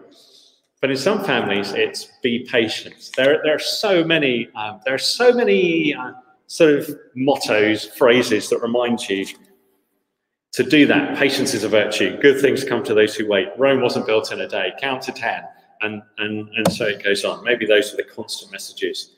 But 0.80 0.90
in 0.90 0.96
some 0.96 1.25
families, 1.25 1.72
it's 1.72 2.08
be 2.22 2.46
patient. 2.48 3.10
There, 3.16 3.40
there 3.42 3.54
are 3.54 3.58
so 3.58 4.04
many, 4.04 4.48
um, 4.54 4.80
there 4.84 4.94
are 4.94 4.98
so 4.98 5.32
many 5.32 5.92
uh, 5.92 6.12
sort 6.46 6.75
of 6.75 6.88
mottos, 7.16 7.87
phrases 7.87 8.48
that 8.50 8.60
remind 8.60 9.08
you 9.08 9.26
to 10.52 10.62
do 10.62 10.87
that. 10.87 11.18
Patience 11.18 11.52
is 11.52 11.64
a 11.64 11.68
virtue. 11.68 12.20
Good 12.20 12.40
things 12.40 12.62
come 12.62 12.84
to 12.84 12.94
those 12.94 13.16
who 13.16 13.28
wait. 13.28 13.48
Rome 13.58 13.80
wasn't 13.80 14.06
built 14.06 14.30
in 14.30 14.40
a 14.40 14.48
day. 14.48 14.72
Count 14.80 15.02
to 15.02 15.12
ten, 15.12 15.42
and 15.80 16.02
and 16.18 16.48
and 16.56 16.72
so 16.72 16.87
it 16.87 17.02
goes 17.02 17.25
on. 17.25 17.42
Maybe 17.44 17.66
those 17.66 17.92
are 17.92 17.96
the 17.96 18.04
constant 18.04 18.52
messages 18.52 19.14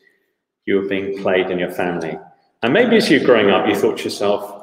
you 0.66 0.78
are 0.78 0.88
being 0.88 1.20
played 1.22 1.50
in 1.50 1.58
your 1.58 1.70
family. 1.70 2.18
And 2.62 2.72
maybe 2.72 2.96
as 2.96 3.10
you're 3.10 3.24
growing 3.24 3.50
up, 3.50 3.66
you 3.66 3.74
thought 3.74 3.98
to 3.98 4.04
yourself, 4.04 4.59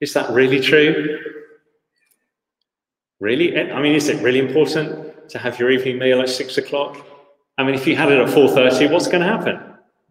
is 0.00 0.12
that 0.14 0.30
really 0.30 0.60
true? 0.60 1.18
Really? 3.20 3.54
Eh, 3.54 3.72
I 3.72 3.80
mean, 3.80 3.94
is 3.94 4.08
it 4.08 4.22
really 4.22 4.38
important 4.38 5.28
to 5.30 5.38
have 5.38 5.58
your 5.58 5.70
evening 5.70 5.98
meal 5.98 6.20
at 6.20 6.28
six 6.28 6.58
o'clock? 6.58 7.04
I 7.56 7.64
mean, 7.64 7.74
if 7.74 7.86
you 7.86 7.96
had 7.96 8.10
it 8.10 8.18
at 8.18 8.28
4.30, 8.28 8.90
what's 8.90 9.06
going 9.06 9.20
to 9.20 9.28
happen? 9.28 9.60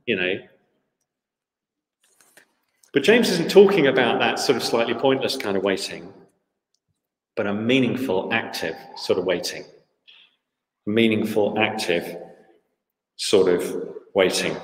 You 0.06 0.16
know? 0.16 0.40
But 2.94 3.04
James 3.04 3.30
isn't 3.32 3.50
talking 3.50 3.88
about 3.88 4.20
that 4.20 4.40
sort 4.40 4.56
of 4.56 4.64
slightly 4.64 4.94
pointless 4.94 5.36
kind 5.36 5.58
of 5.58 5.64
waiting, 5.64 6.14
but 7.36 7.48
a 7.48 7.54
meaningful, 7.54 8.32
active 8.32 8.76
sort 8.96 9.18
of 9.20 9.26
waiting. 9.26 9.64
Meaningful, 10.86 11.58
active 11.60 12.18
sort 13.16 13.50
of 13.50 13.96
waiting. 14.14 14.56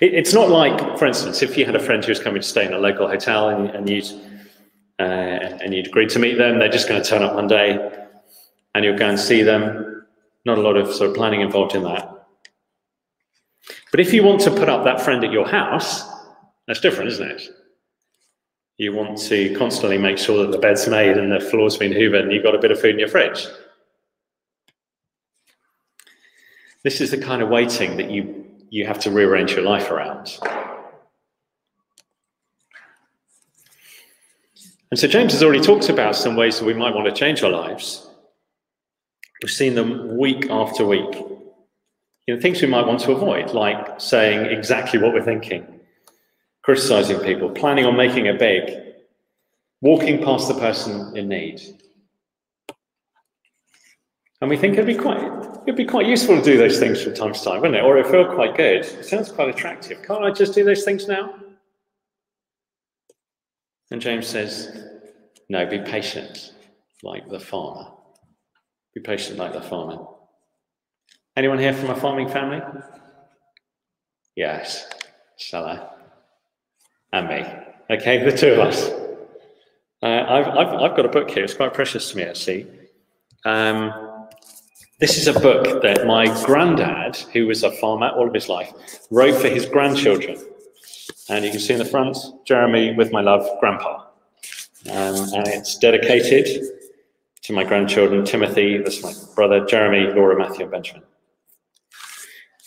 It, 0.00 0.14
it's 0.14 0.32
not 0.32 0.50
like, 0.50 0.98
for 0.98 1.06
instance, 1.06 1.42
if 1.42 1.56
you 1.56 1.64
had 1.64 1.76
a 1.76 1.80
friend 1.80 2.04
who 2.04 2.10
was 2.10 2.20
coming 2.20 2.40
to 2.40 2.48
stay 2.48 2.64
in 2.64 2.72
a 2.72 2.78
local 2.78 3.08
hotel 3.08 3.48
and, 3.48 3.70
and 3.70 3.88
you'd 3.88 4.10
uh, 5.00 5.02
and 5.02 5.74
you'd 5.74 5.88
agreed 5.88 6.10
to 6.10 6.18
meet 6.20 6.38
them, 6.38 6.58
they're 6.58 6.68
just 6.68 6.88
going 6.88 7.02
to 7.02 7.08
turn 7.08 7.22
up 7.22 7.34
one 7.34 7.48
day, 7.48 7.90
and 8.74 8.84
you'll 8.84 8.96
go 8.96 9.08
and 9.08 9.18
see 9.18 9.42
them. 9.42 10.06
Not 10.44 10.58
a 10.58 10.60
lot 10.60 10.76
of 10.76 10.94
sort 10.94 11.10
of 11.10 11.16
planning 11.16 11.40
involved 11.40 11.74
in 11.74 11.82
that. 11.84 12.10
But 13.90 14.00
if 14.00 14.12
you 14.12 14.22
want 14.22 14.40
to 14.42 14.50
put 14.50 14.68
up 14.68 14.84
that 14.84 15.00
friend 15.00 15.24
at 15.24 15.32
your 15.32 15.48
house, 15.48 16.04
that's 16.66 16.80
different, 16.80 17.10
isn't 17.12 17.30
it? 17.30 17.42
You 18.76 18.92
want 18.92 19.18
to 19.18 19.54
constantly 19.56 19.98
make 19.98 20.18
sure 20.18 20.42
that 20.42 20.52
the 20.52 20.58
bed's 20.58 20.86
made 20.88 21.16
and 21.16 21.32
the 21.32 21.40
floor's 21.40 21.76
been 21.76 21.92
hoovered 21.92 22.22
and 22.22 22.32
you've 22.32 22.42
got 22.42 22.54
a 22.54 22.58
bit 22.58 22.72
of 22.72 22.80
food 22.80 22.94
in 22.94 22.98
your 22.98 23.08
fridge. 23.08 23.46
This 26.82 27.00
is 27.00 27.10
the 27.10 27.18
kind 27.18 27.40
of 27.40 27.48
waiting 27.48 27.96
that 27.96 28.10
you, 28.10 28.43
you 28.74 28.84
have 28.84 28.98
to 28.98 29.08
rearrange 29.08 29.52
your 29.52 29.62
life 29.62 29.88
around. 29.92 30.36
And 34.90 34.98
so 34.98 35.06
James 35.06 35.32
has 35.32 35.44
already 35.44 35.60
talked 35.60 35.88
about 35.88 36.16
some 36.16 36.34
ways 36.34 36.58
that 36.58 36.64
we 36.64 36.74
might 36.74 36.92
want 36.92 37.06
to 37.06 37.12
change 37.12 37.44
our 37.44 37.52
lives. 37.52 38.08
We've 39.40 39.50
seen 39.52 39.76
them 39.76 40.18
week 40.18 40.50
after 40.50 40.84
week. 40.84 41.14
You 42.26 42.34
know, 42.34 42.40
things 42.40 42.60
we 42.62 42.66
might 42.66 42.84
want 42.84 42.98
to 43.02 43.12
avoid, 43.12 43.52
like 43.52 44.00
saying 44.00 44.46
exactly 44.46 44.98
what 44.98 45.14
we're 45.14 45.24
thinking, 45.24 45.78
criticizing 46.64 47.20
people, 47.20 47.50
planning 47.50 47.86
on 47.86 47.96
making 47.96 48.26
it 48.26 48.40
big, 48.40 48.76
walking 49.82 50.20
past 50.24 50.48
the 50.48 50.54
person 50.54 51.16
in 51.16 51.28
need. 51.28 51.62
And 54.44 54.50
we 54.50 54.58
think 54.58 54.74
it'd 54.74 54.84
be 54.84 54.94
quite 54.94 55.22
it'd 55.62 55.74
be 55.74 55.86
quite 55.86 56.04
useful 56.04 56.36
to 56.36 56.44
do 56.44 56.58
those 56.58 56.78
things 56.78 57.02
from 57.02 57.14
time 57.14 57.32
to 57.32 57.42
time, 57.42 57.62
wouldn't 57.62 57.76
it? 57.76 57.82
Or 57.82 57.96
it 57.96 58.06
feel 58.08 58.26
quite 58.26 58.54
good. 58.54 58.84
It 58.84 59.06
sounds 59.06 59.32
quite 59.32 59.48
attractive. 59.48 60.02
Can't 60.02 60.22
I 60.22 60.30
just 60.30 60.52
do 60.52 60.64
those 60.64 60.84
things 60.84 61.08
now? 61.08 61.34
And 63.90 64.02
James 64.02 64.26
says, 64.26 64.84
No, 65.48 65.64
be 65.64 65.78
patient 65.78 66.52
like 67.02 67.26
the 67.30 67.40
farmer. 67.40 67.90
Be 68.94 69.00
patient 69.00 69.38
like 69.38 69.54
the 69.54 69.62
farmer. 69.62 70.04
Anyone 71.38 71.58
here 71.58 71.72
from 71.72 71.88
a 71.88 71.96
farming 71.96 72.28
family? 72.28 72.60
Yes, 74.36 74.90
Stella. 75.38 75.90
And 77.14 77.28
me. 77.28 77.96
Okay, 77.96 78.22
the 78.22 78.36
two 78.36 78.52
of 78.52 78.58
us. 78.58 78.90
Uh, 80.02 80.06
I've, 80.28 80.48
I've, 80.48 80.74
I've 80.82 80.96
got 80.98 81.06
a 81.06 81.08
book 81.08 81.30
here. 81.30 81.44
It's 81.44 81.54
quite 81.54 81.72
precious 81.72 82.10
to 82.10 82.18
me, 82.18 82.24
actually. 82.24 82.66
Um, 83.46 84.03
this 85.04 85.18
is 85.18 85.26
a 85.26 85.38
book 85.38 85.82
that 85.82 86.06
my 86.06 86.24
granddad, 86.46 87.14
who 87.34 87.46
was 87.46 87.62
a 87.62 87.70
farmer 87.72 88.08
all 88.08 88.26
of 88.26 88.32
his 88.32 88.48
life, 88.48 88.72
wrote 89.10 89.38
for 89.38 89.50
his 89.50 89.66
grandchildren. 89.66 90.42
And 91.28 91.44
you 91.44 91.50
can 91.50 91.60
see 91.60 91.74
in 91.74 91.78
the 91.78 91.84
front, 91.84 92.16
Jeremy, 92.46 92.94
with 92.94 93.12
my 93.12 93.20
love, 93.20 93.46
Grandpa. 93.60 94.06
Um, 94.90 95.14
and 95.34 95.46
it's 95.48 95.76
dedicated 95.76 96.64
to 97.42 97.52
my 97.52 97.64
grandchildren, 97.64 98.24
Timothy, 98.24 98.78
that's 98.78 99.02
my 99.02 99.12
brother, 99.34 99.66
Jeremy, 99.66 100.10
Laura, 100.14 100.38
Matthew, 100.38 100.62
and 100.62 100.70
Benjamin. 100.70 101.02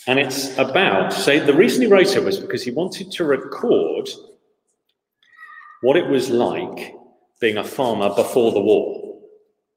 And 0.06 0.20
it's 0.20 0.56
about, 0.58 1.12
so 1.12 1.44
the 1.44 1.54
reason 1.54 1.82
he 1.82 1.88
wrote 1.88 2.14
it 2.14 2.22
was 2.22 2.38
because 2.38 2.62
he 2.62 2.70
wanted 2.70 3.10
to 3.10 3.24
record 3.24 4.08
what 5.80 5.96
it 5.96 6.06
was 6.06 6.30
like 6.30 6.94
being 7.40 7.56
a 7.56 7.64
farmer 7.64 8.14
before 8.14 8.52
the 8.52 8.60
war. 8.60 9.07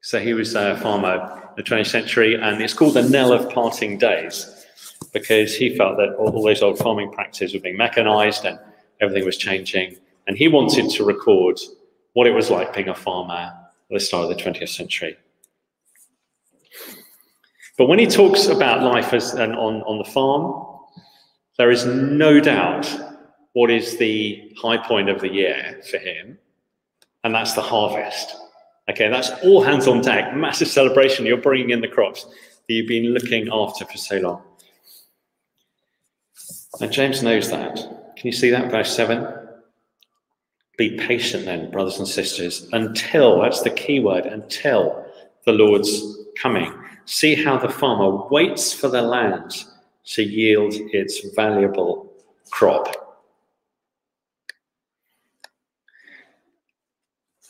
So 0.02 0.18
he 0.18 0.34
was 0.34 0.54
a 0.56 0.76
farmer 0.78 1.14
in 1.56 1.56
the 1.56 1.62
20th 1.62 1.86
century, 1.86 2.34
and 2.34 2.60
it's 2.60 2.74
called 2.74 2.94
the 2.94 3.08
knell 3.08 3.32
of 3.32 3.48
parting 3.50 3.98
days 3.98 4.66
because 5.12 5.54
he 5.54 5.76
felt 5.76 5.96
that 5.98 6.14
all, 6.18 6.30
all 6.30 6.42
those 6.42 6.60
old 6.60 6.76
farming 6.78 7.12
practices 7.12 7.54
were 7.54 7.60
being 7.60 7.76
mechanized 7.76 8.44
and 8.44 8.58
everything 9.00 9.24
was 9.24 9.36
changing. 9.36 9.96
And 10.26 10.36
he 10.36 10.48
wanted 10.48 10.90
to 10.90 11.04
record 11.04 11.60
what 12.14 12.26
it 12.26 12.32
was 12.32 12.50
like 12.50 12.74
being 12.74 12.88
a 12.88 12.94
farmer 12.94 13.32
at 13.34 13.72
the 13.90 14.00
start 14.00 14.28
of 14.28 14.36
the 14.36 14.42
20th 14.42 14.70
century. 14.70 15.16
But 17.78 17.86
when 17.86 18.00
he 18.00 18.06
talks 18.06 18.46
about 18.46 18.82
life 18.82 19.14
as 19.14 19.34
on, 19.34 19.54
on 19.54 19.98
the 19.98 20.10
farm, 20.10 20.66
there 21.58 21.70
is 21.70 21.86
no 21.86 22.40
doubt 22.40 22.90
what 23.52 23.70
is 23.70 23.98
the 23.98 24.52
high 24.60 24.78
point 24.78 25.08
of 25.08 25.20
the 25.20 25.28
year 25.28 25.80
for 25.88 25.98
him, 25.98 26.38
and 27.22 27.32
that's 27.32 27.52
the 27.52 27.62
harvest. 27.62 28.34
Okay, 28.90 29.08
that's 29.08 29.30
all 29.44 29.62
hands 29.62 29.86
on 29.86 30.00
deck, 30.00 30.34
massive 30.34 30.68
celebration. 30.68 31.24
You're 31.24 31.36
bringing 31.36 31.70
in 31.70 31.80
the 31.80 31.88
crops 31.88 32.24
that 32.24 32.74
you've 32.74 32.88
been 32.88 33.14
looking 33.14 33.48
after 33.52 33.84
for 33.84 33.96
so 33.96 34.18
long. 34.18 34.42
And 36.80 36.92
James 36.92 37.22
knows 37.22 37.50
that. 37.50 37.76
Can 38.16 38.26
you 38.26 38.32
see 38.32 38.50
that, 38.50 38.70
verse 38.70 38.94
7? 38.94 39.26
Be 40.78 40.96
patient 40.96 41.44
then, 41.44 41.70
brothers 41.70 41.98
and 41.98 42.08
sisters, 42.08 42.68
until, 42.72 43.40
that's 43.42 43.62
the 43.62 43.70
key 43.70 44.00
word, 44.00 44.26
until 44.26 45.06
the 45.44 45.52
Lord's 45.52 46.18
coming. 46.36 46.72
See 47.04 47.34
how 47.34 47.58
the 47.58 47.68
farmer 47.68 48.26
waits 48.28 48.72
for 48.72 48.88
the 48.88 49.02
land 49.02 49.64
to 50.04 50.22
yield 50.22 50.72
its 50.74 51.20
valuable 51.34 52.12
crop. 52.50 53.11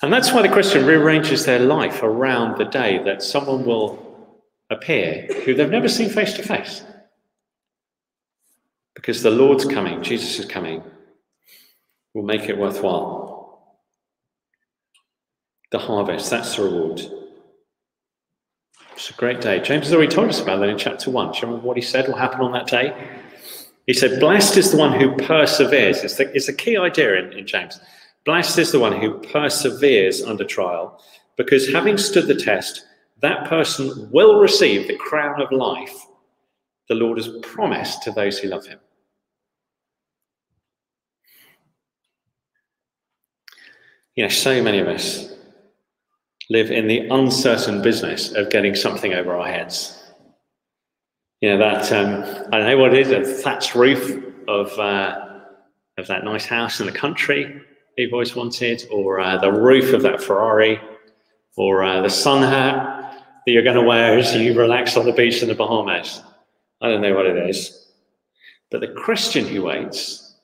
And 0.02 0.12
that's 0.12 0.32
why 0.32 0.42
the 0.42 0.49
Christian 0.49 0.85
rearranges 0.85 1.44
their 1.44 1.61
life 1.61 2.02
around 2.02 2.59
the 2.59 2.64
day 2.64 2.99
that 3.04 3.23
someone 3.23 3.64
will 3.64 4.37
appear 4.68 5.28
who 5.44 5.54
they've 5.54 5.71
never 5.71 5.88
seen 5.88 6.11
face 6.11 6.35
to 6.35 6.42
face. 6.42 6.85
Because 8.94 9.23
the 9.23 9.30
Lord's 9.30 9.64
coming, 9.64 10.02
Jesus 10.02 10.40
is 10.40 10.44
coming, 10.44 10.82
will 12.14 12.25
make 12.25 12.49
it 12.49 12.59
worthwhile. 12.59 13.78
The 15.71 15.78
harvest, 15.78 16.30
that's 16.30 16.56
the 16.56 16.64
reward. 16.64 17.00
It's 18.94 19.11
a 19.11 19.14
great 19.14 19.40
day. 19.40 19.61
James 19.61 19.87
has 19.87 19.94
already 19.94 20.12
told 20.12 20.28
us 20.28 20.40
about 20.40 20.61
that 20.61 20.68
in 20.68 20.78
chapter 20.78 21.11
1. 21.11 21.32
Do 21.32 21.38
you 21.38 21.47
remember 21.47 21.66
what 21.66 21.76
he 21.76 21.82
said 21.82 22.09
will 22.09 22.16
happen 22.16 22.40
on 22.40 22.52
that 22.52 22.66
day? 22.66 22.92
He 23.87 23.94
said, 23.94 24.21
Blessed 24.21 24.56
is 24.56 24.73
the 24.73 24.76
one 24.76 24.99
who 25.00 25.16
perseveres. 25.16 26.04
It's, 26.04 26.16
the, 26.16 26.30
it's 26.37 26.49
a 26.49 26.52
key 26.52 26.76
idea 26.76 27.14
in, 27.14 27.32
in 27.32 27.47
James. 27.47 27.80
Blessed 28.25 28.59
is 28.59 28.71
the 28.71 28.79
one 28.79 29.00
who 29.00 29.19
perseveres 29.19 30.23
under 30.23 30.45
trial, 30.45 31.02
because 31.37 31.73
having 31.73 31.99
stood 31.99 32.29
the 32.29 32.35
test, 32.35 32.87
that 33.21 33.49
person 33.49 34.11
will 34.11 34.38
receive 34.38 34.87
the 34.87 34.97
crown 34.97 35.41
of 35.41 35.50
life 35.50 36.07
the 36.88 36.95
Lord 36.95 37.19
has 37.19 37.29
promised 37.43 38.02
to 38.02 38.12
those 38.12 38.38
who 38.38 38.49
love 38.49 38.67
him. 38.67 38.79
You 44.14 44.25
know, 44.25 44.29
so 44.29 44.62
many 44.62 44.79
of 44.79 44.88
us 44.88 45.33
live 46.50 46.71
in 46.71 46.87
the 46.87 47.09
uncertain 47.09 47.81
business 47.81 48.33
of 48.33 48.50
getting 48.50 48.75
something 48.75 49.14
over 49.14 49.35
our 49.35 49.47
heads. 49.47 49.99
You 51.41 51.50
know, 51.50 51.59
that, 51.59 51.91
um, 51.93 52.23
I 52.52 52.59
don't 52.59 52.67
know 52.67 52.79
what 52.79 52.95
it 52.95 53.07
is, 53.07 53.11
a 53.11 53.25
thatched 53.43 53.75
roof 53.75 54.23
of, 54.49 54.79
uh, 54.79 55.41
of 55.97 56.07
that 56.09 56.25
nice 56.25 56.45
house 56.45 56.79
in 56.79 56.87
the 56.87 56.93
country 56.93 57.62
you've 57.96 58.12
always 58.12 58.34
wanted, 58.34 58.87
or 58.90 59.20
uh, 59.20 59.38
the 59.38 59.52
roof 59.52 59.92
of 59.92 60.02
that 60.02 60.22
Ferrari, 60.22 60.80
or 61.56 61.82
uh, 61.82 62.00
the 62.00 62.11
sun 62.11 62.42
hat 62.42 63.02
that 63.44 63.52
you're 63.52 63.62
going 63.62 63.76
to 63.76 63.82
wear 63.82 64.18
as 64.18 64.34
you 64.34 64.58
relax 64.58 64.96
on 64.96 65.04
the 65.04 65.12
beach 65.12 65.42
in 65.42 65.49
the 65.49 65.54
Bahamas. 65.54 66.22
I 66.80 66.88
don't 66.88 67.02
know 67.02 67.14
what 67.14 67.26
it 67.26 67.49
is. 67.49 67.87
But 68.70 68.80
the 68.80 68.88
Christian 68.88 69.46
who 69.46 69.62
waits, 69.62 70.34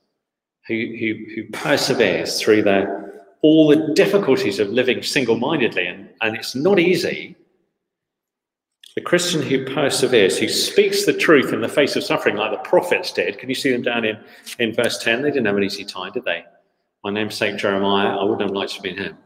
who, 0.67 0.75
who, 0.75 1.15
who 1.35 1.51
perseveres 1.51 2.41
through 2.41 2.63
the, 2.63 3.23
all 3.43 3.69
the 3.69 3.95
difficulties 3.95 4.59
of 4.59 4.69
living 4.69 5.03
single 5.03 5.39
mindedly, 5.39 5.87
and, 5.87 6.11
and 6.21 6.37
it's 6.37 6.55
not 6.55 6.79
easy. 6.79 7.37
The 8.95 9.01
Christian 9.01 9.43
who 9.43 9.65
perseveres, 9.65 10.39
who 10.39 10.49
speaks 10.49 11.07
the 11.07 11.13
truth 11.13 11.53
in 11.53 11.61
the 11.61 11.69
face 11.69 11.95
of 11.95 12.05
suffering, 12.05 12.37
like 12.37 12.51
the 12.51 12.69
prophets 12.69 13.13
did. 13.13 13.39
Can 13.39 13.49
you 13.49 13.55
see 13.55 13.71
them 13.71 13.83
down 13.83 14.05
in, 14.05 14.19
in 14.59 14.75
verse 14.75 15.03
10? 15.03 15.23
They 15.23 15.31
didn't 15.31 15.47
have 15.47 15.57
an 15.57 15.63
easy 15.63 15.85
time, 15.85 16.13
did 16.13 16.25
they? 16.25 16.45
My 17.05 17.11
namesake 17.11 17.57
Jeremiah, 17.57 18.17
I 18.17 18.25
wouldn't 18.25 18.43
have 18.43 18.51
liked 18.51 18.75
to 18.75 18.83
be 18.83 18.95
him. 18.95 19.17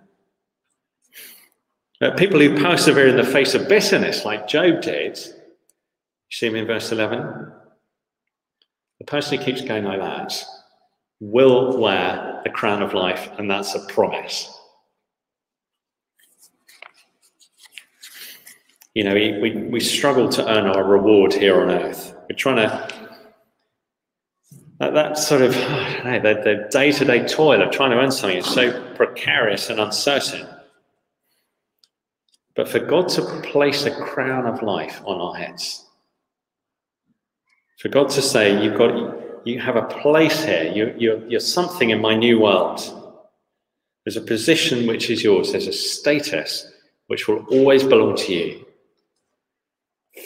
But 2.00 2.16
people 2.16 2.40
who 2.40 2.60
persevere 2.60 3.08
in 3.08 3.16
the 3.16 3.24
face 3.24 3.54
of 3.54 3.68
bitterness, 3.68 4.24
like 4.24 4.48
Job 4.48 4.82
did, 4.82 5.16
you 5.18 6.30
see 6.30 6.48
him 6.48 6.56
in 6.56 6.66
verse 6.66 6.90
11? 6.90 7.52
The 8.98 9.04
person 9.06 9.38
who 9.38 9.44
keeps 9.44 9.62
going 9.62 9.84
like 9.84 10.00
that 10.00 10.44
will 11.20 11.78
wear 11.78 12.40
the 12.44 12.50
crown 12.50 12.82
of 12.82 12.94
life, 12.94 13.30
and 13.38 13.48
that's 13.50 13.74
a 13.74 13.86
promise. 13.86 14.52
You 18.94 19.04
know, 19.04 19.14
we, 19.14 19.68
we 19.70 19.80
struggle 19.80 20.28
to 20.30 20.48
earn 20.48 20.66
our 20.66 20.84
reward 20.84 21.32
here 21.32 21.62
on 21.62 21.70
earth. 21.70 22.14
We're 22.28 22.36
trying 22.36 22.56
to, 22.56 23.01
that, 24.82 24.94
that 24.94 25.16
sort 25.16 25.42
of, 25.42 25.54
know, 25.54 26.18
the, 26.20 26.40
the 26.42 26.68
day-to-day 26.72 27.28
toil 27.28 27.62
of 27.62 27.70
trying 27.70 27.92
to 27.92 27.98
earn 27.98 28.10
something 28.10 28.38
is 28.38 28.46
so 28.46 28.82
precarious 28.96 29.70
and 29.70 29.78
uncertain. 29.78 30.44
But 32.56 32.68
for 32.68 32.80
God 32.80 33.08
to 33.10 33.22
place 33.42 33.84
a 33.84 33.94
crown 33.94 34.44
of 34.44 34.60
life 34.60 35.00
on 35.04 35.20
our 35.20 35.36
heads, 35.36 35.86
for 37.78 37.90
God 37.90 38.08
to 38.10 38.22
say, 38.22 38.60
you've 38.60 38.76
got, 38.76 39.46
you 39.46 39.60
have 39.60 39.76
a 39.76 39.82
place 39.82 40.42
here, 40.42 40.64
you, 40.64 40.92
you're, 40.98 41.28
you're 41.28 41.38
something 41.38 41.90
in 41.90 42.00
my 42.00 42.16
new 42.16 42.40
world. 42.40 42.80
There's 44.04 44.16
a 44.16 44.20
position 44.20 44.88
which 44.88 45.10
is 45.10 45.22
yours, 45.22 45.52
there's 45.52 45.68
a 45.68 45.72
status 45.72 46.68
which 47.06 47.28
will 47.28 47.46
always 47.52 47.84
belong 47.84 48.16
to 48.16 48.34
you. 48.34 48.66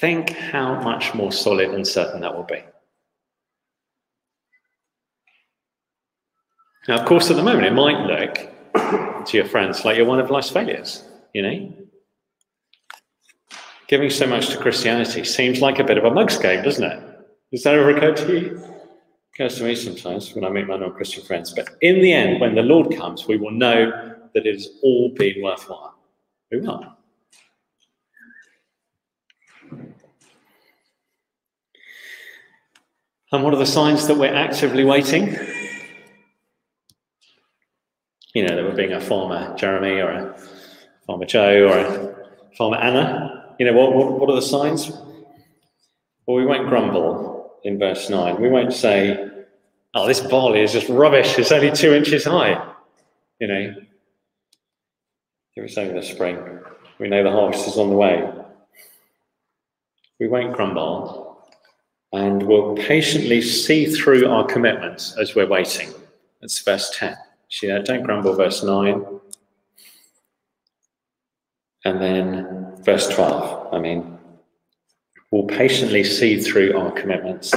Think 0.01 0.31
how 0.31 0.81
much 0.81 1.13
more 1.13 1.31
solid 1.31 1.75
and 1.75 1.87
certain 1.87 2.23
that 2.23 2.35
will 2.35 2.45
be. 2.45 2.63
Now, 6.89 7.01
of 7.01 7.07
course, 7.07 7.31
at 7.31 7.37
the 7.37 7.43
moment, 7.43 7.67
it 7.67 7.73
might 7.73 8.07
look 8.07 9.27
to 9.27 9.37
your 9.37 9.47
friends 9.47 9.85
like 9.85 9.97
you're 9.97 10.07
one 10.07 10.21
of 10.21 10.31
life's 10.31 10.51
failures, 10.51 11.03
you 11.35 11.43
know? 11.43 11.75
Giving 13.89 14.11
so 14.11 14.27
much 14.27 14.49
to 14.51 14.57
Christianity 14.57 15.25
seems 15.25 15.61
like 15.61 15.79
a 15.79 15.85
bit 15.85 15.99
of 15.99 16.05
a 16.05 16.11
mug's 16.11 16.39
game, 16.39 16.63
doesn't 16.63 16.85
it? 16.85 17.03
Does 17.51 17.63
that 17.65 17.75
ever 17.75 17.91
occur 17.91 18.15
to 18.15 18.33
you? 18.33 18.57
It 18.57 18.71
occurs 19.35 19.59
to 19.59 19.65
me 19.65 19.75
sometimes 19.75 20.33
when 20.35 20.45
I 20.45 20.51
meet 20.51 20.67
my 20.67 20.77
non-Christian 20.77 21.25
friends. 21.25 21.53
But 21.53 21.71
in 21.83 22.01
the 22.01 22.13
end, 22.13 22.41
when 22.41 22.55
the 22.55 22.63
Lord 22.63 22.97
comes, 22.97 23.27
we 23.27 23.37
will 23.37 23.53
know 23.53 23.91
that 24.35 24.47
it 24.47 24.55
has 24.55 24.69
all 24.83 25.11
been 25.11 25.43
worthwhile. 25.43 25.99
We 26.53 26.61
will. 26.61 26.97
And 33.33 33.43
what 33.43 33.53
are 33.55 33.59
the 33.59 33.67
signs 33.67 34.07
that 34.07 34.17
we're 34.17 34.35
actively 34.35 34.85
waiting? 34.85 35.37
You 38.37 38.47
know, 38.47 38.55
that 38.55 38.65
we're 38.67 38.77
being 38.77 38.93
a 38.93 39.01
farmer 39.01 39.57
Jeremy 39.57 39.99
or 39.99 40.11
a 40.11 40.39
farmer 41.07 41.25
Joe 41.25 41.69
or 41.69 41.79
a 41.79 42.55
farmer 42.55 42.77
Anna. 42.77 43.55
You 43.59 43.65
know, 43.65 43.73
what, 43.73 43.95
what, 43.95 44.21
what 44.21 44.29
are 44.29 44.35
the 44.35 44.43
signs? 44.43 44.91
Well, 46.27 46.37
we 46.37 46.45
won't 46.45 46.69
grumble 46.69 47.55
in 47.65 47.79
verse 47.79 48.11
9. 48.11 48.39
We 48.39 48.51
won't 48.51 48.75
say, 48.75 49.31
oh, 49.95 50.07
this 50.07 50.21
barley 50.21 50.61
is 50.61 50.71
just 50.71 50.87
rubbish. 50.91 51.39
It's 51.39 51.51
only 51.51 51.71
two 51.71 51.95
inches 51.95 52.27
high. 52.27 52.63
You 53.41 53.47
know, 53.47 53.75
give 55.55 55.65
us 55.65 55.79
over 55.79 55.95
the 55.95 56.03
spring. 56.03 56.61
We 56.99 57.09
know 57.09 57.25
the 57.25 57.31
harvest 57.31 57.67
is 57.67 57.79
on 57.79 57.89
the 57.89 57.97
way. 57.97 58.31
We 60.21 60.29
won't 60.29 60.55
grumble 60.55 61.43
and 62.13 62.43
we'll 62.43 62.77
patiently 62.77 63.41
see 63.41 63.87
through 63.87 64.29
our 64.29 64.45
commitments 64.45 65.17
as 65.19 65.35
we're 65.35 65.49
waiting. 65.49 65.91
That's 66.43 66.61
verse 66.61 66.95
10. 66.99 67.17
That? 67.63 67.85
Don't 67.85 68.03
grumble, 68.03 68.35
verse 68.35 68.63
9. 68.63 69.05
And 71.85 72.03
then 72.03 72.77
verse 72.83 73.09
12. 73.09 73.73
I 73.73 73.79
mean, 73.79 74.19
we'll 75.31 75.47
patiently 75.47 76.05
see 76.05 76.41
through 76.41 76.77
our 76.77 76.91
commitments 76.93 77.55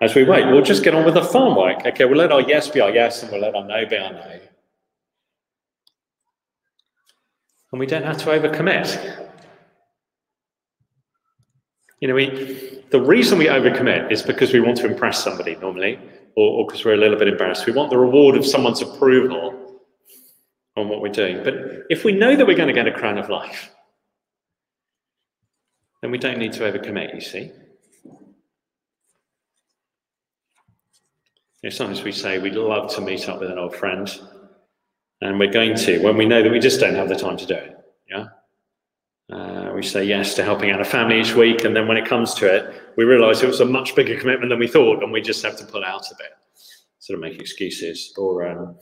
as 0.00 0.14
we 0.14 0.24
wait. 0.24 0.46
We'll 0.46 0.62
just 0.62 0.84
get 0.84 0.94
on 0.94 1.04
with 1.04 1.14
the 1.14 1.24
farm 1.24 1.56
work. 1.56 1.84
Okay, 1.86 2.04
we'll 2.04 2.18
let 2.18 2.32
our 2.32 2.42
yes 2.42 2.68
be 2.68 2.80
our 2.80 2.90
yes 2.90 3.22
and 3.22 3.32
we'll 3.32 3.40
let 3.40 3.54
our 3.54 3.64
no 3.64 3.86
be 3.86 3.96
our 3.96 4.12
no. 4.12 4.40
And 7.72 7.80
we 7.80 7.86
don't 7.86 8.04
have 8.04 8.18
to 8.18 8.26
overcommit. 8.26 9.26
You 12.00 12.08
know, 12.08 12.14
we, 12.14 12.84
the 12.90 13.00
reason 13.00 13.38
we 13.38 13.46
overcommit 13.46 14.12
is 14.12 14.22
because 14.22 14.52
we 14.52 14.60
want 14.60 14.76
to 14.78 14.86
impress 14.86 15.22
somebody 15.22 15.56
normally, 15.56 15.98
or, 16.38 16.66
because 16.66 16.84
we're 16.84 16.94
a 16.94 16.98
little 16.98 17.18
bit 17.18 17.28
embarrassed. 17.28 17.66
We 17.66 17.72
want 17.72 17.90
the 17.90 17.98
reward 17.98 18.36
of 18.36 18.46
someone's 18.46 18.80
approval 18.80 19.80
on 20.76 20.88
what 20.88 21.00
we're 21.00 21.08
doing. 21.08 21.42
But 21.42 21.54
if 21.90 22.04
we 22.04 22.12
know 22.12 22.36
that 22.36 22.46
we're 22.46 22.56
going 22.56 22.68
to 22.68 22.74
get 22.74 22.86
a 22.86 22.92
crown 22.92 23.18
of 23.18 23.28
life, 23.28 23.70
then 26.00 26.12
we 26.12 26.18
don't 26.18 26.38
need 26.38 26.52
to 26.52 26.60
overcommit, 26.60 27.12
you 27.14 27.20
see. 27.20 27.50
You 31.60 31.64
know, 31.64 31.70
sometimes 31.70 32.04
we 32.04 32.12
say 32.12 32.38
we'd 32.38 32.54
love 32.54 32.94
to 32.94 33.00
meet 33.00 33.28
up 33.28 33.40
with 33.40 33.50
an 33.50 33.58
old 33.58 33.74
friend, 33.74 34.08
and 35.20 35.40
we're 35.40 35.50
going 35.50 35.74
to 35.76 36.00
when 36.04 36.16
we 36.16 36.24
know 36.24 36.40
that 36.40 36.52
we 36.52 36.60
just 36.60 36.78
don't 36.78 36.94
have 36.94 37.08
the 37.08 37.16
time 37.16 37.36
to 37.36 37.46
do 37.46 37.54
it. 37.54 37.76
Yeah. 38.08 38.26
Uh, 39.28 39.72
we 39.74 39.82
say 39.82 40.04
yes 40.04 40.34
to 40.34 40.44
helping 40.44 40.70
out 40.70 40.80
a 40.80 40.84
family 40.84 41.20
each 41.20 41.34
week, 41.34 41.64
and 41.64 41.74
then 41.74 41.88
when 41.88 41.96
it 41.96 42.06
comes 42.06 42.32
to 42.34 42.46
it, 42.46 42.80
we 42.98 43.04
realise 43.04 43.44
it 43.44 43.46
was 43.46 43.60
a 43.60 43.64
much 43.64 43.94
bigger 43.94 44.18
commitment 44.18 44.50
than 44.50 44.58
we 44.58 44.66
thought, 44.66 45.04
and 45.04 45.12
we 45.12 45.20
just 45.20 45.44
have 45.44 45.56
to 45.56 45.64
pull 45.64 45.84
out 45.84 46.10
of 46.10 46.18
it, 46.18 46.32
sort 46.98 47.16
of 47.16 47.20
make 47.20 47.38
excuses, 47.38 48.12
or 48.18 48.44
um, 48.44 48.76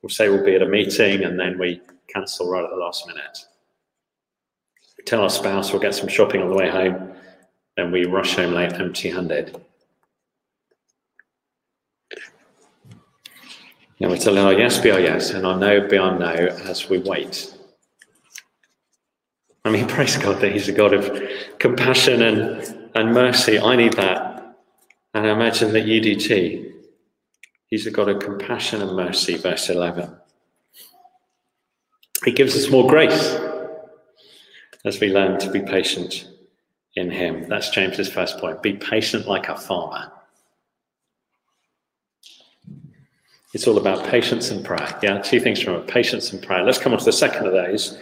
we'll 0.00 0.08
say 0.08 0.30
we'll 0.30 0.42
be 0.42 0.54
at 0.54 0.62
a 0.62 0.66
meeting, 0.66 1.22
and 1.24 1.38
then 1.38 1.58
we 1.58 1.82
cancel 2.08 2.50
right 2.50 2.64
at 2.64 2.70
the 2.70 2.76
last 2.76 3.06
minute. 3.06 3.38
We 4.96 5.04
tell 5.04 5.20
our 5.20 5.28
spouse 5.28 5.70
we'll 5.70 5.82
get 5.82 5.94
some 5.94 6.08
shopping 6.08 6.40
on 6.40 6.48
the 6.48 6.56
way 6.56 6.70
home, 6.70 7.12
then 7.76 7.92
we 7.92 8.06
rush 8.06 8.36
home 8.36 8.54
late, 8.54 8.72
empty-handed. 8.72 9.62
Now 14.00 14.08
we're 14.08 14.16
telling 14.16 14.42
our 14.46 14.54
yes 14.54 14.78
be 14.78 14.92
our 14.92 15.00
yes, 15.00 15.32
and 15.32 15.46
our 15.46 15.58
no 15.58 15.86
be 15.86 15.98
our 15.98 16.18
no 16.18 16.32
as 16.64 16.88
we 16.88 17.00
wait. 17.00 17.54
I 19.66 19.70
mean, 19.70 19.86
praise 19.88 20.16
God 20.16 20.40
that 20.40 20.52
He's 20.52 20.70
a 20.70 20.72
God 20.72 20.94
of 20.94 21.20
compassion 21.58 22.22
and, 22.22 22.77
and 22.98 23.12
mercy. 23.12 23.58
I 23.58 23.76
need 23.76 23.94
that. 23.94 24.56
And 25.14 25.26
I 25.26 25.32
imagine 25.32 25.72
that 25.72 25.86
you 25.86 26.00
do 26.00 26.16
too. 26.16 26.74
He's 27.68 27.86
a 27.86 27.90
God 27.90 28.08
of 28.08 28.20
compassion 28.20 28.82
and 28.82 28.96
mercy, 28.96 29.36
verse 29.36 29.68
11. 29.68 30.14
He 32.24 32.32
gives 32.32 32.56
us 32.56 32.70
more 32.70 32.88
grace 32.88 33.36
as 34.84 35.00
we 35.00 35.08
learn 35.08 35.38
to 35.40 35.50
be 35.50 35.60
patient 35.60 36.28
in 36.96 37.10
Him. 37.10 37.48
That's 37.48 37.70
James's 37.70 38.10
first 38.10 38.38
point. 38.38 38.62
Be 38.62 38.74
patient 38.74 39.26
like 39.26 39.48
a 39.48 39.56
farmer. 39.56 40.12
It's 43.54 43.66
all 43.66 43.78
about 43.78 44.06
patience 44.08 44.50
and 44.50 44.64
prayer. 44.64 44.98
Yeah, 45.02 45.20
two 45.20 45.40
things 45.40 45.60
from 45.60 45.74
it 45.74 45.86
patience 45.86 46.32
and 46.32 46.42
prayer. 46.42 46.64
Let's 46.64 46.78
come 46.78 46.92
on 46.92 46.98
to 46.98 47.04
the 47.04 47.12
second 47.12 47.46
of 47.46 47.52
those 47.52 47.98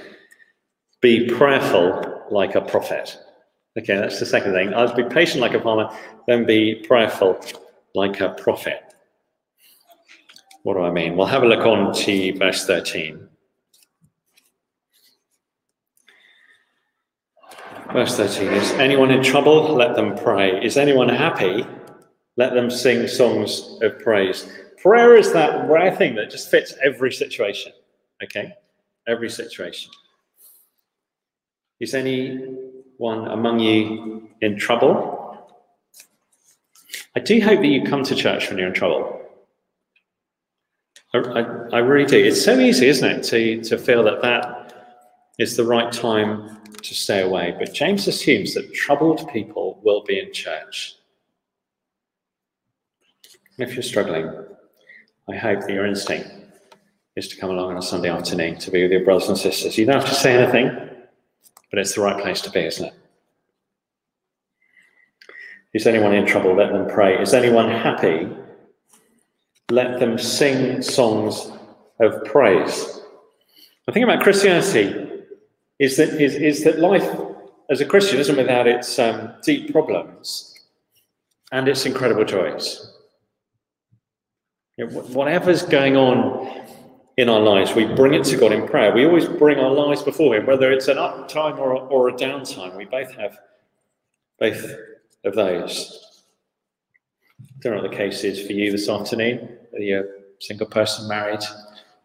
be 1.00 1.28
prayerful 1.28 2.24
like 2.30 2.54
a 2.54 2.60
prophet. 2.60 3.16
Okay, 3.78 3.96
that's 3.96 4.18
the 4.18 4.26
second 4.26 4.52
thing. 4.52 4.72
I'll 4.72 4.94
be 4.94 5.04
patient 5.04 5.40
like 5.40 5.52
a 5.54 5.60
farmer, 5.60 5.90
then 6.26 6.46
be 6.46 6.76
prayerful 6.86 7.38
like 7.94 8.20
a 8.20 8.30
prophet. 8.30 8.82
What 10.62 10.74
do 10.74 10.80
I 10.80 10.90
mean? 10.90 11.16
We'll 11.16 11.26
have 11.26 11.42
a 11.42 11.46
look 11.46 11.66
on 11.66 11.94
to 11.94 12.32
verse 12.38 12.66
13. 12.66 13.28
Verse 17.92 18.16
13 18.16 18.48
is 18.48 18.72
anyone 18.72 19.10
in 19.10 19.22
trouble? 19.22 19.74
Let 19.74 19.94
them 19.94 20.16
pray. 20.16 20.62
Is 20.64 20.76
anyone 20.76 21.08
happy? 21.08 21.64
Let 22.36 22.52
them 22.52 22.70
sing 22.70 23.06
songs 23.06 23.78
of 23.82 23.98
praise. 24.00 24.48
Prayer 24.82 25.16
is 25.16 25.32
that 25.32 25.68
rare 25.70 25.94
thing 25.94 26.14
that 26.16 26.30
just 26.30 26.50
fits 26.50 26.74
every 26.84 27.12
situation. 27.12 27.72
Okay? 28.22 28.52
Every 29.06 29.30
situation. 29.30 29.92
Is 31.78 31.94
anyone 32.98 33.28
among 33.28 33.60
you 33.60 34.28
in 34.40 34.58
trouble? 34.58 35.14
I 37.14 37.20
do 37.20 37.40
hope 37.40 37.60
that 37.60 37.66
you 37.66 37.84
come 37.84 38.04
to 38.04 38.14
church 38.14 38.48
when 38.48 38.58
you're 38.58 38.68
in 38.68 38.74
trouble. 38.74 39.20
I, 41.14 41.18
I, 41.18 41.40
I, 41.72 41.78
really 41.78 42.06
do. 42.06 42.22
It's 42.22 42.44
so 42.44 42.58
easy, 42.58 42.88
isn't 42.88 43.08
it, 43.08 43.22
to, 43.24 43.62
to 43.64 43.78
feel 43.78 44.02
that 44.04 44.20
that 44.22 44.74
is 45.38 45.56
the 45.56 45.64
right 45.64 45.90
time 45.92 46.58
to 46.82 46.94
stay 46.94 47.22
away. 47.22 47.54
But 47.58 47.72
James 47.72 48.06
assumes 48.06 48.54
that 48.54 48.74
troubled 48.74 49.28
people 49.32 49.80
will 49.82 50.02
be 50.04 50.18
in 50.18 50.32
church. 50.32 50.96
If 53.58 53.74
you're 53.74 53.82
struggling, 53.82 54.30
I 55.30 55.36
hope 55.36 55.60
that 55.60 55.70
your 55.70 55.86
instinct 55.86 56.28
is 57.16 57.28
to 57.28 57.36
come 57.36 57.48
along 57.48 57.70
on 57.70 57.78
a 57.78 57.82
Sunday 57.82 58.10
afternoon 58.10 58.58
to 58.58 58.70
be 58.70 58.82
with 58.82 58.92
your 58.92 59.04
brothers 59.04 59.30
and 59.30 59.38
sisters. 59.38 59.78
You 59.78 59.86
don't 59.86 60.00
have 60.00 60.08
to 60.08 60.14
say 60.14 60.36
anything 60.36 60.95
but 61.76 61.82
it's 61.82 61.94
the 61.94 62.00
right 62.00 62.18
place 62.18 62.40
to 62.40 62.50
be, 62.50 62.60
isn't 62.60 62.86
it? 62.86 62.94
Is 65.74 65.86
anyone 65.86 66.14
in 66.14 66.24
trouble? 66.24 66.56
Let 66.56 66.72
them 66.72 66.88
pray. 66.88 67.20
Is 67.20 67.34
anyone 67.34 67.68
happy? 67.68 68.30
Let 69.70 70.00
them 70.00 70.16
sing 70.16 70.80
songs 70.80 71.52
of 72.00 72.24
praise. 72.24 72.98
The 73.84 73.92
thing 73.92 74.04
about 74.04 74.22
Christianity 74.22 75.06
is 75.78 75.98
that 75.98 76.18
is, 76.18 76.36
is 76.36 76.64
that 76.64 76.78
life 76.78 77.06
as 77.68 77.82
a 77.82 77.84
Christian 77.84 78.20
isn't 78.20 78.38
without 78.38 78.66
its 78.66 78.98
um, 78.98 79.34
deep 79.42 79.70
problems 79.70 80.58
and 81.52 81.68
its 81.68 81.84
incredible 81.84 82.24
joys. 82.24 82.90
You 84.78 84.86
know, 84.86 85.00
whatever's 85.00 85.62
going 85.62 85.98
on 85.98 86.66
in 87.16 87.30
our 87.30 87.40
lives, 87.40 87.74
we 87.74 87.86
bring 87.86 88.12
it 88.12 88.24
to 88.24 88.36
God 88.36 88.52
in 88.52 88.66
prayer. 88.68 88.92
We 88.92 89.06
always 89.06 89.26
bring 89.26 89.58
our 89.58 89.70
lives 89.70 90.02
before 90.02 90.36
Him, 90.36 90.46
whether 90.46 90.70
it's 90.70 90.88
an 90.88 90.98
up 90.98 91.28
time 91.28 91.58
or, 91.58 91.74
or 91.74 92.08
a 92.08 92.12
downtime. 92.12 92.76
We 92.76 92.84
both 92.84 93.14
have 93.14 93.38
both 94.38 94.62
of 95.24 95.34
those. 95.34 96.24
I 97.40 97.44
don't 97.60 97.76
know 97.76 97.82
what 97.82 97.90
the 97.90 97.96
case 97.96 98.22
is 98.22 98.46
for 98.46 98.52
you 98.52 98.70
this 98.70 98.88
afternoon. 98.88 99.48
Are 99.72 99.78
you 99.78 100.00
a 100.00 100.04
single 100.40 100.66
person, 100.66 101.08
married, 101.08 101.40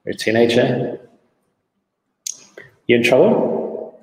or 0.05 0.11
a 0.11 0.13
teenager? 0.13 0.99
You 2.87 2.95
in 2.97 3.03
trouble? 3.03 4.01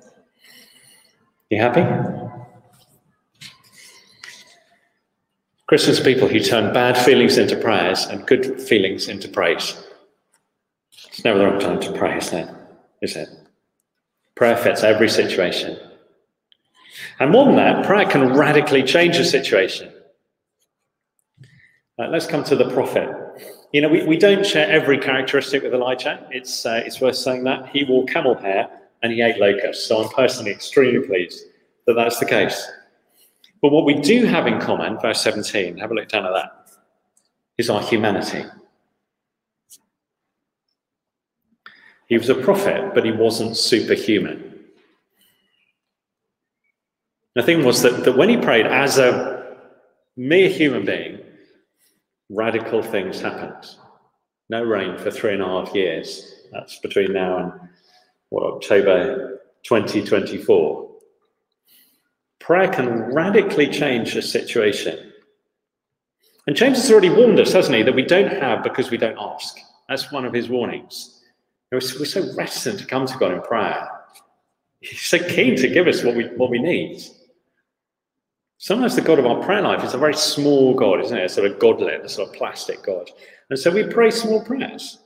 You 1.49 1.59
happy? 1.59 1.83
Christians 5.67 5.99
are 5.99 6.03
people 6.03 6.27
who 6.27 6.39
turn 6.39 6.73
bad 6.73 6.97
feelings 6.97 7.37
into 7.37 7.55
prayers 7.55 8.05
and 8.05 8.25
good 8.27 8.61
feelings 8.61 9.07
into 9.07 9.27
praise. 9.27 9.83
It's 11.19 11.25
never 11.25 11.39
the 11.39 11.47
wrong 11.47 11.59
time 11.59 11.81
to 11.81 11.91
pray, 11.91 12.17
is 12.17 12.31
it? 12.31 12.47
Is 13.01 13.17
it? 13.17 13.27
Prayer 14.35 14.55
fits 14.55 14.83
every 14.83 15.09
situation. 15.09 15.77
And 17.19 17.29
more 17.29 17.43
than 17.43 17.57
that, 17.57 17.85
prayer 17.85 18.05
can 18.05 18.31
radically 18.35 18.83
change 18.83 19.17
a 19.17 19.25
situation. 19.25 19.91
Uh, 21.99 22.07
let's 22.07 22.25
come 22.25 22.45
to 22.45 22.55
the 22.55 22.69
prophet. 22.69 23.09
You 23.73 23.81
know, 23.81 23.89
we, 23.89 24.05
we 24.05 24.15
don't 24.15 24.45
share 24.45 24.71
every 24.71 24.97
characteristic 24.97 25.61
with 25.61 25.73
Elijah. 25.73 26.25
It's, 26.31 26.65
uh, 26.65 26.83
it's 26.85 27.01
worth 27.01 27.17
saying 27.17 27.43
that. 27.43 27.67
He 27.67 27.83
wore 27.83 28.05
camel 28.05 28.35
hair 28.35 28.69
and 29.03 29.11
he 29.11 29.21
ate 29.21 29.39
locusts. 29.39 29.89
So 29.89 30.01
I'm 30.01 30.09
personally 30.11 30.51
extremely 30.51 31.05
pleased 31.05 31.43
that 31.85 31.95
that's 31.95 32.19
the 32.19 32.27
case. 32.27 32.65
But 33.61 33.73
what 33.73 33.83
we 33.83 33.95
do 33.95 34.23
have 34.23 34.47
in 34.47 34.61
common, 34.61 34.97
verse 35.01 35.21
17, 35.21 35.79
have 35.79 35.91
a 35.91 35.93
look 35.93 36.07
down 36.07 36.25
at 36.25 36.31
that, 36.31 36.71
is 37.57 37.69
our 37.69 37.81
humanity. 37.81 38.45
He 42.09 42.17
was 42.17 42.29
a 42.29 42.35
prophet, 42.35 42.91
but 42.95 43.05
he 43.05 43.11
wasn't 43.11 43.55
superhuman. 43.55 44.65
The 47.35 47.43
thing 47.43 47.63
was 47.63 47.83
that, 47.83 48.03
that 48.03 48.17
when 48.17 48.29
he 48.29 48.37
prayed 48.37 48.65
as 48.65 48.97
a 48.97 49.55
mere 50.17 50.49
human 50.49 50.85
being, 50.85 51.19
radical 52.29 52.81
things 52.81 53.21
happened. 53.21 53.75
No 54.49 54.63
rain 54.63 54.97
for 54.97 55.11
three 55.11 55.33
and 55.33 55.43
a 55.43 55.45
half 55.45 55.73
years. 55.75 56.47
That's 56.51 56.79
between 56.79 57.13
now 57.13 57.37
and 57.37 57.53
what, 58.29 58.43
October 58.43 59.41
2024. 59.63 60.89
Prayer 62.39 62.69
can 62.69 63.13
radically 63.13 63.67
change 63.67 64.15
a 64.15 64.21
situation. 64.23 65.13
And 66.47 66.55
James 66.55 66.81
has 66.81 66.91
already 66.91 67.11
warned 67.11 67.39
us, 67.39 67.53
hasn't 67.53 67.75
he, 67.75 67.83
that 67.83 67.93
we 67.93 68.01
don't 68.01 68.31
have 68.41 68.63
because 68.63 68.89
we 68.89 68.97
don't 68.97 69.17
ask. 69.19 69.55
That's 69.87 70.11
one 70.11 70.25
of 70.25 70.33
his 70.33 70.49
warnings. 70.49 71.18
We're 71.71 71.81
so 71.81 72.33
reticent 72.35 72.79
to 72.79 72.85
come 72.85 73.05
to 73.05 73.17
God 73.17 73.31
in 73.33 73.41
prayer. 73.41 73.89
He's 74.81 75.01
so 75.01 75.19
keen 75.19 75.55
to 75.57 75.67
give 75.67 75.87
us 75.87 76.03
what 76.03 76.15
we, 76.15 76.25
what 76.35 76.49
we 76.49 76.59
need. 76.59 77.01
Sometimes 78.57 78.95
the 78.95 79.01
God 79.01 79.19
of 79.19 79.25
our 79.25 79.41
prayer 79.43 79.61
life 79.61 79.83
is 79.83 79.93
a 79.93 79.97
very 79.97 80.15
small 80.15 80.73
God, 80.73 80.99
isn't 81.01 81.17
it? 81.17 81.25
A 81.25 81.29
sort 81.29 81.49
of 81.49 81.59
godlet, 81.59 82.03
a 82.03 82.09
sort 82.09 82.29
of 82.29 82.35
plastic 82.35 82.81
God. 82.83 83.09
And 83.49 83.59
so 83.59 83.71
we 83.71 83.83
pray 83.83 84.09
small 84.09 84.43
prayers. 84.43 84.99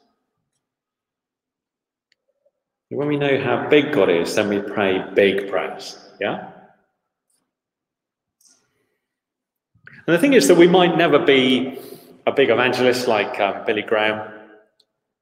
When 2.90 3.08
we 3.08 3.18
know 3.18 3.42
how 3.42 3.68
big 3.70 3.92
God 3.92 4.10
is, 4.10 4.36
then 4.36 4.50
we 4.50 4.60
pray 4.60 5.04
big 5.14 5.50
prayers. 5.50 5.98
Yeah? 6.22 6.50
And 9.86 10.16
the 10.16 10.20
thing 10.20 10.34
is 10.34 10.48
that 10.48 10.56
we 10.56 10.68
might 10.68 10.98
never 10.98 11.20
be 11.20 11.80
a 12.26 12.32
big 12.32 12.50
evangelist 12.50 13.08
like 13.08 13.40
um, 13.40 13.66
Billy 13.66 13.82
Graham 13.82 14.43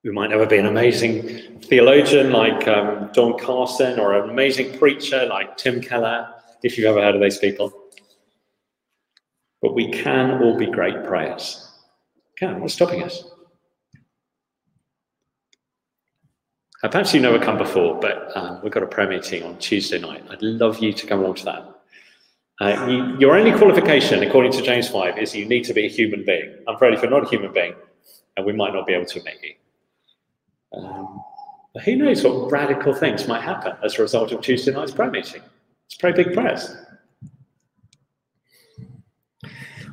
we 0.04 0.12
might 0.12 0.32
never 0.32 0.46
be 0.46 0.58
an 0.58 0.66
amazing 0.66 1.60
theologian 1.62 2.32
like 2.32 2.68
um, 2.68 3.10
Don 3.14 3.38
Carson 3.38 4.00
or 4.00 4.16
an 4.16 4.30
amazing 4.30 4.78
preacher 4.80 5.26
like 5.28 5.58
Tim 5.58 5.80
Keller, 5.80 6.34
if 6.64 6.78
you've 6.78 6.88
ever 6.88 7.02
heard 7.02 7.16
of 7.16 7.22
those 7.22 7.38
people. 7.38 7.72
But 9.62 9.76
we 9.76 9.92
can 9.92 10.42
all 10.42 10.58
be 10.58 10.66
great 10.66 11.04
prayers. 11.04 11.68
Can. 12.36 12.62
What's 12.62 12.74
stopping 12.74 13.04
us? 13.04 13.24
Uh, 16.84 16.88
perhaps 16.88 17.14
you've 17.14 17.22
never 17.22 17.38
come 17.38 17.60
before, 17.60 18.00
but 18.00 18.36
um, 18.36 18.60
we've 18.64 18.72
got 18.72 18.82
a 18.82 18.88
prayer 18.88 19.08
meeting 19.08 19.44
on 19.44 19.56
Tuesday 19.60 20.00
night. 20.00 20.26
I'd 20.32 20.42
love 20.42 20.80
you 20.80 20.92
to 20.94 21.06
come 21.06 21.20
along 21.20 21.36
to 21.36 21.46
that. 21.46 21.82
Uh, 22.60 22.88
you, 22.88 23.20
your 23.20 23.38
only 23.38 23.56
qualification, 23.56 24.24
according 24.24 24.52
to 24.54 24.64
James 24.64 24.88
5, 24.88 25.20
is 25.20 25.36
you 25.36 25.46
need 25.46 25.64
to 25.66 25.74
be 25.76 25.86
a 25.86 25.90
human 25.90 26.26
being. 26.26 26.56
I'm 26.68 26.74
afraid 26.74 26.96
if 26.96 27.04
you're 27.04 27.12
not 27.12 27.28
a 27.28 27.30
human 27.30 27.54
being, 27.54 27.76
and 28.36 28.48
we 28.48 28.54
might 28.54 28.74
not 28.74 28.88
be 28.88 28.94
able 28.94 29.06
to 29.06 29.24
make 29.24 29.44
you. 29.44 29.54
Um, 30.74 31.24
who 31.86 31.96
knows 31.96 32.24
what 32.24 32.52
radical 32.52 32.94
things 32.94 33.28
might 33.28 33.42
happen 33.42 33.74
as 33.84 33.98
a 33.98 34.02
result 34.02 34.32
of 34.32 34.42
Tuesday 34.42 34.72
night's 34.72 34.92
prayer 34.92 35.12
meeting? 35.12 35.42
Let's 35.42 35.96
pray 36.00 36.12
big 36.12 36.34
prayers. 36.34 36.76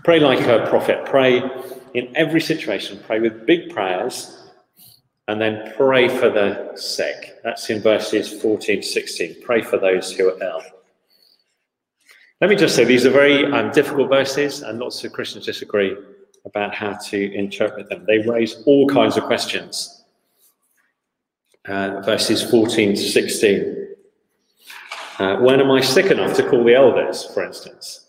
Pray 0.05 0.21
like 0.21 0.41
a 0.41 0.67
prophet. 0.69 1.05
Pray 1.05 1.43
in 1.95 2.17
every 2.17 2.41
situation. 2.41 3.01
Pray 3.07 3.21
with 3.21 3.47
big 3.47 3.71
prayers 3.71 4.39
and 5.29 5.41
then 5.41 5.73
pray 5.77 6.09
for 6.09 6.31
the 6.31 6.73
sick. 6.75 7.39
That's 7.45 7.69
in 7.71 7.83
verses 7.83 8.41
14 8.41 8.81
to 8.81 8.87
16. 8.87 9.43
Pray 9.43 9.63
for 9.63 9.79
those 9.79 10.11
who 10.13 10.31
are 10.31 10.43
ill. 10.43 10.63
Let 12.41 12.51
me 12.51 12.57
just 12.57 12.75
say 12.75 12.85
these 12.85 13.05
are 13.05 13.11
very 13.11 13.45
um, 13.47 13.71
difficult 13.73 14.09
verses, 14.09 14.63
and 14.63 14.79
lots 14.79 15.03
of 15.05 15.13
Christians 15.13 15.45
disagree 15.45 15.97
about 16.45 16.75
how 16.75 16.93
to 16.93 17.35
interpret 17.35 17.89
them. 17.89 18.05
They 18.07 18.19
raise 18.19 18.63
all 18.65 18.87
kinds 18.87 19.17
of 19.17 19.25
questions 19.25 19.98
uh, 21.69 22.01
verses 22.01 22.43
14 22.51 22.95
to 22.95 23.01
16. 23.01 23.79
Uh, 25.19 25.37
when 25.39 25.61
am 25.61 25.71
I 25.71 25.81
sick 25.81 26.07
enough 26.07 26.37
to 26.37 26.49
call 26.49 26.65
the 26.65 26.75
elders, 26.75 27.25
for 27.35 27.45
instance? 27.45 28.07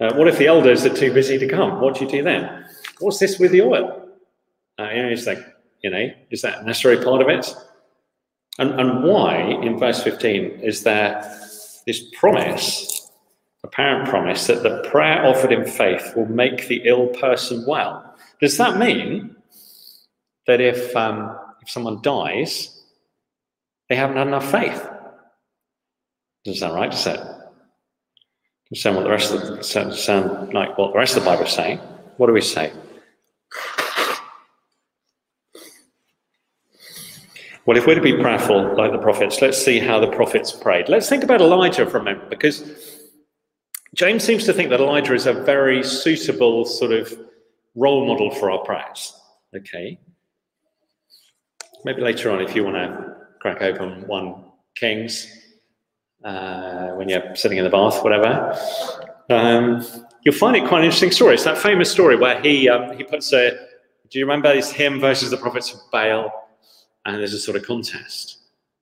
Uh, 0.00 0.14
what 0.14 0.28
if 0.28 0.38
the 0.38 0.46
elders 0.46 0.86
are 0.86 0.94
too 0.94 1.12
busy 1.12 1.38
to 1.38 1.48
come? 1.48 1.80
What 1.80 1.96
do 1.96 2.04
you 2.04 2.10
do 2.10 2.22
then? 2.22 2.64
What's 3.00 3.18
this 3.18 3.38
with 3.38 3.50
the 3.50 3.62
oil? 3.62 4.08
Uh, 4.78 4.90
you 4.90 5.02
know, 5.02 5.08
it's 5.08 5.26
like, 5.26 5.40
you 5.82 5.90
know, 5.90 6.08
is 6.30 6.42
that 6.42 6.64
necessary 6.64 7.02
part 7.02 7.20
of 7.20 7.28
it? 7.28 7.52
And, 8.58 8.78
and 8.80 9.02
why, 9.02 9.40
in 9.62 9.78
verse 9.78 10.02
15, 10.02 10.60
is 10.62 10.84
there 10.84 11.20
this 11.86 12.02
promise, 12.16 13.10
apparent 13.64 14.08
promise, 14.08 14.46
that 14.46 14.62
the 14.62 14.88
prayer 14.88 15.26
offered 15.26 15.52
in 15.52 15.66
faith 15.66 16.12
will 16.14 16.26
make 16.26 16.68
the 16.68 16.82
ill 16.84 17.08
person 17.08 17.64
well? 17.66 18.14
Does 18.40 18.56
that 18.58 18.78
mean 18.78 19.34
that 20.46 20.60
if, 20.60 20.94
um, 20.94 21.36
if 21.60 21.70
someone 21.70 22.00
dies, 22.02 22.77
they 23.88 23.96
haven't 23.96 24.16
had 24.16 24.26
enough 24.26 24.50
faith. 24.50 24.86
Doesn't 26.44 26.60
sound 26.60 26.74
right, 26.74 26.90
does 26.90 27.06
it? 27.06 27.16
Doesn't 28.70 28.82
sound 28.82 28.96
what 28.96 29.04
the 29.04 29.10
rest 29.10 29.32
of 29.32 29.56
the 29.56 29.62
sound, 29.96 30.52
like 30.52 30.76
what 30.78 30.92
the 30.92 30.98
rest 30.98 31.16
of 31.16 31.24
the 31.24 31.30
Bible 31.30 31.44
is 31.44 31.52
saying. 31.52 31.78
What 32.16 32.26
do 32.26 32.32
we 32.32 32.40
say? 32.40 32.72
Well, 37.64 37.76
if 37.76 37.86
we're 37.86 37.96
to 37.96 38.00
be 38.00 38.16
prayerful 38.16 38.76
like 38.76 38.92
the 38.92 38.98
prophets, 38.98 39.42
let's 39.42 39.62
see 39.62 39.78
how 39.78 40.00
the 40.00 40.06
prophets 40.06 40.52
prayed. 40.52 40.88
Let's 40.88 41.08
think 41.08 41.22
about 41.22 41.42
Elijah 41.42 41.84
for 41.84 41.98
a 41.98 42.02
moment, 42.02 42.30
because 42.30 42.64
James 43.94 44.24
seems 44.24 44.44
to 44.44 44.54
think 44.54 44.70
that 44.70 44.80
Elijah 44.80 45.12
is 45.12 45.26
a 45.26 45.34
very 45.34 45.82
suitable 45.82 46.64
sort 46.64 46.92
of 46.92 47.12
role 47.74 48.06
model 48.06 48.30
for 48.30 48.50
our 48.50 48.60
prayers. 48.64 49.14
Okay. 49.54 49.98
Maybe 51.84 52.00
later 52.00 52.30
on, 52.30 52.40
if 52.40 52.56
you 52.56 52.64
want 52.64 52.76
to 52.76 53.07
crack 53.40 53.62
open 53.62 54.06
one 54.06 54.44
Kings 54.74 55.26
uh, 56.24 56.88
when 56.90 57.08
you're 57.08 57.34
sitting 57.34 57.58
in 57.58 57.64
the 57.64 57.70
bath, 57.70 58.02
whatever. 58.02 58.56
Um, 59.30 59.84
you'll 60.22 60.34
find 60.34 60.56
it 60.56 60.66
quite 60.66 60.80
an 60.80 60.84
interesting 60.84 61.10
story. 61.10 61.34
It's 61.34 61.44
that 61.44 61.58
famous 61.58 61.90
story 61.90 62.16
where 62.16 62.40
he 62.40 62.68
um, 62.68 62.96
he 62.96 63.04
puts 63.04 63.32
a. 63.32 63.50
Do 64.10 64.18
you 64.18 64.24
remember 64.24 64.50
it's 64.50 64.70
him 64.70 65.00
versus 65.00 65.30
the 65.30 65.36
prophets 65.36 65.72
of 65.72 65.80
Baal, 65.92 66.48
and 67.04 67.18
there's 67.18 67.34
a 67.34 67.38
sort 67.38 67.56
of 67.56 67.64
contest. 67.64 68.38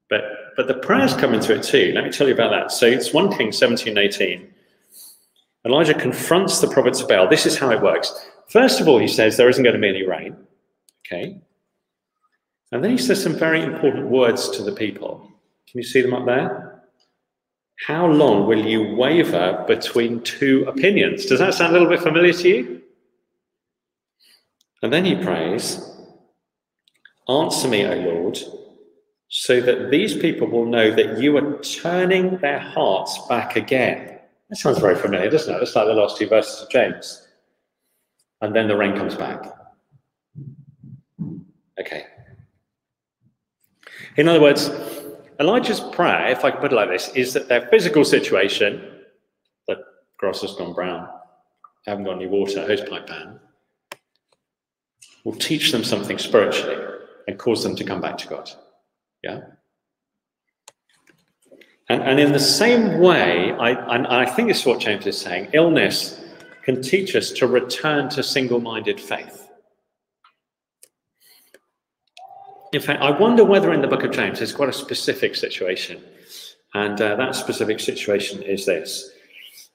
But 0.09 0.23
but 0.57 0.69
the 0.69 0.75
prayers 0.75 1.14
come 1.14 1.35
into 1.35 1.55
it 1.55 1.62
too. 1.62 1.92
Let 1.95 2.05
me 2.05 2.11
tell 2.11 2.29
you 2.29 2.35
about 2.35 2.51
that. 2.51 2.73
So 2.73 2.87
it's 2.87 3.12
1 3.12 3.37
King 3.37 3.53
17, 3.53 3.99
18. 3.99 4.53
Elijah 5.66 5.95
confronts 5.95 6.61
the 6.61 6.69
prophets 6.69 7.01
of 7.01 7.09
Baal. 7.09 7.29
This 7.29 7.45
is 7.45 7.59
how 7.59 7.71
it 7.71 7.83
works. 7.83 8.27
First 8.49 8.81
of 8.81 8.87
all, 8.87 8.99
he 8.99 9.09
says 9.09 9.37
there 9.37 9.49
isn't 9.49 9.64
going 9.64 9.75
to 9.75 9.81
be 9.81 9.88
any 9.88 10.07
rain. 10.07 10.37
Okay. 11.05 11.40
And 12.72 12.83
then 12.83 12.90
he 12.90 12.98
says 12.98 13.22
some 13.22 13.35
very 13.35 13.62
important 13.62 14.09
words 14.09 14.50
to 14.50 14.62
the 14.62 14.72
people. 14.72 15.31
Can 15.68 15.79
you 15.79 15.85
see 15.85 16.02
them 16.02 16.14
up 16.14 16.26
there? 16.26 16.83
How 17.87 18.07
long 18.07 18.46
will 18.46 18.64
you 18.64 18.94
waver 18.96 19.64
between 19.66 20.22
two 20.22 20.64
opinions? 20.66 21.26
Does 21.26 21.38
that 21.38 21.55
sound 21.55 21.70
a 21.70 21.79
little 21.79 21.94
bit 21.94 22.02
familiar 22.02 22.33
to 22.33 22.48
you? 22.48 22.83
And 24.83 24.92
then 24.92 25.05
he 25.05 25.14
prays, 25.14 25.92
Answer 27.29 27.68
me, 27.68 27.85
O 27.85 27.94
Lord, 27.94 28.38
so 29.29 29.61
that 29.61 29.90
these 29.90 30.16
people 30.16 30.48
will 30.48 30.64
know 30.64 30.94
that 30.94 31.18
you 31.18 31.37
are 31.37 31.59
turning 31.61 32.38
their 32.38 32.61
hearts 32.61 33.18
back 33.29 33.57
again. 33.57 34.20
That 34.48 34.57
sounds 34.57 34.79
very 34.79 34.94
familiar, 34.94 35.29
doesn't 35.29 35.52
it? 35.52 35.61
It's 35.61 35.74
like 35.74 35.87
the 35.87 35.94
last 35.94 36.16
two 36.16 36.29
verses 36.29 36.62
of 36.62 36.70
James. 36.70 37.26
And 38.40 38.55
then 38.55 38.68
the 38.68 38.76
rain 38.76 38.96
comes 38.96 39.16
back. 39.16 39.56
In 44.16 44.29
other 44.29 44.40
words, 44.40 44.70
Elijah's 45.38 45.81
prayer, 45.81 46.29
if 46.29 46.44
I 46.44 46.50
can 46.50 46.61
put 46.61 46.72
it 46.72 46.76
like 46.76 46.88
this, 46.88 47.09
is 47.14 47.35
that 47.35 47.48
their 47.48 47.68
physical 47.68 48.05
situation, 48.05 48.83
the 49.68 49.76
grass 50.18 50.40
has 50.40 50.55
gone 50.55 50.72
brown, 50.72 51.09
haven't 51.87 52.05
got 52.05 52.16
any 52.16 52.26
water, 52.26 52.66
hosepipe 52.66 53.07
ban, 53.07 53.38
will 55.24 55.35
teach 55.35 55.72
them 55.72 55.85
something 55.85 56.18
spiritually 56.18 56.83
and 57.29 57.38
cause 57.38 57.62
them 57.62 57.76
to 57.76 57.85
come 57.85 58.00
back 58.00 58.16
to 58.18 58.29
God. 58.29 58.50
Yeah? 59.22 59.40
And, 61.88 62.02
and 62.02 62.18
in 62.18 62.33
the 62.33 62.40
same 62.40 62.98
way, 63.00 63.52
I, 63.52 63.70
and 63.94 64.07
I 64.07 64.24
think 64.24 64.48
this 64.48 64.61
is 64.61 64.66
what 64.66 64.81
James 64.81 65.07
is 65.07 65.20
saying 65.20 65.50
illness 65.52 66.20
can 66.62 66.83
teach 66.83 67.14
us 67.14 67.31
to 67.33 67.46
return 67.46 68.09
to 68.11 68.22
single 68.22 68.61
minded 68.61 69.00
faith. 69.00 69.46
In 72.77 72.83
fact, 72.83 73.01
I 73.01 73.11
wonder 73.11 73.43
whether 73.43 73.73
in 73.73 73.81
the 73.81 73.89
book 73.89 74.03
of 74.03 74.11
James 74.11 74.37
there's 74.39 74.53
quite 74.53 74.69
a 74.69 74.73
specific 74.87 75.35
situation. 75.35 76.05
And 76.75 77.01
uh, 77.01 77.17
that 77.17 77.35
specific 77.35 77.81
situation 77.81 78.43
is 78.43 78.67
this 78.67 79.12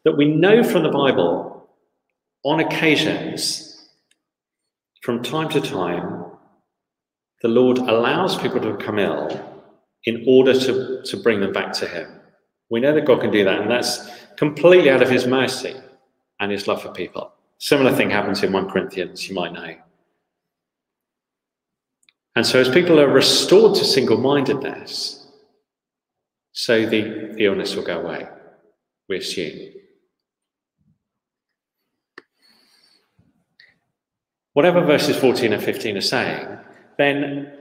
that 0.04 0.16
we 0.16 0.26
know 0.26 0.64
from 0.64 0.84
the 0.84 0.92
Bible 0.92 1.68
on 2.44 2.60
occasions, 2.60 3.90
from 5.02 5.24
time 5.24 5.50
to 5.50 5.60
time, 5.62 6.26
the 7.42 7.48
Lord 7.48 7.80
allows 7.80 8.38
people 8.38 8.62
to 8.62 8.74
become 8.74 9.00
ill 9.00 9.64
in 10.04 10.24
order 10.28 10.54
to, 10.54 11.02
to 11.04 11.18
bring 11.18 11.40
them 11.40 11.54
back 11.54 11.74
to 11.74 11.88
Him. 11.88 12.08
We 12.70 12.82
know 12.82 12.94
that 12.94 13.06
God 13.06 13.22
can 13.22 13.32
do 13.32 13.44
that, 13.46 13.62
and 13.62 13.72
that's 13.72 14.12
completely 14.36 14.92
out 14.92 15.02
of 15.02 15.10
His 15.10 15.26
mercy 15.26 15.74
and 16.40 16.52
His 16.52 16.68
love 16.68 16.84
for 16.84 16.90
people. 16.90 17.34
Similar 17.58 17.96
thing 17.96 18.12
happens 18.12 18.44
in 18.44 18.54
1 18.54 18.70
Corinthians, 18.70 19.28
you 19.28 19.34
might 19.34 19.54
know. 19.54 19.76
And 22.36 22.46
so, 22.46 22.60
as 22.60 22.70
people 22.70 23.00
are 23.00 23.08
restored 23.08 23.76
to 23.76 23.86
single 23.86 24.18
mindedness, 24.18 25.28
so 26.54 26.86
the, 26.86 27.34
the 27.36 27.46
illness 27.46 27.76
will 27.76 27.84
go 27.84 28.00
away, 28.02 28.28
we 29.10 29.18
assume. 29.18 29.74
Whatever 34.54 34.82
verses 34.82 35.18
14 35.18 35.54
and 35.54 35.64
15 35.64 35.98
are 35.98 36.02
saying, 36.02 36.58
then 36.98 37.52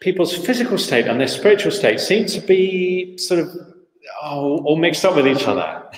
people's 0.00 0.36
physical 0.36 0.76
state 0.76 1.06
and 1.06 1.20
their 1.20 1.28
spiritual 1.28 1.70
state 1.70 2.00
seem 2.00 2.26
to 2.26 2.40
be 2.40 3.16
sort 3.16 3.40
of 3.40 3.48
oh, 4.22 4.58
all 4.64 4.76
mixed 4.76 5.04
up 5.04 5.14
with 5.14 5.26
each 5.26 5.46
other, 5.46 5.88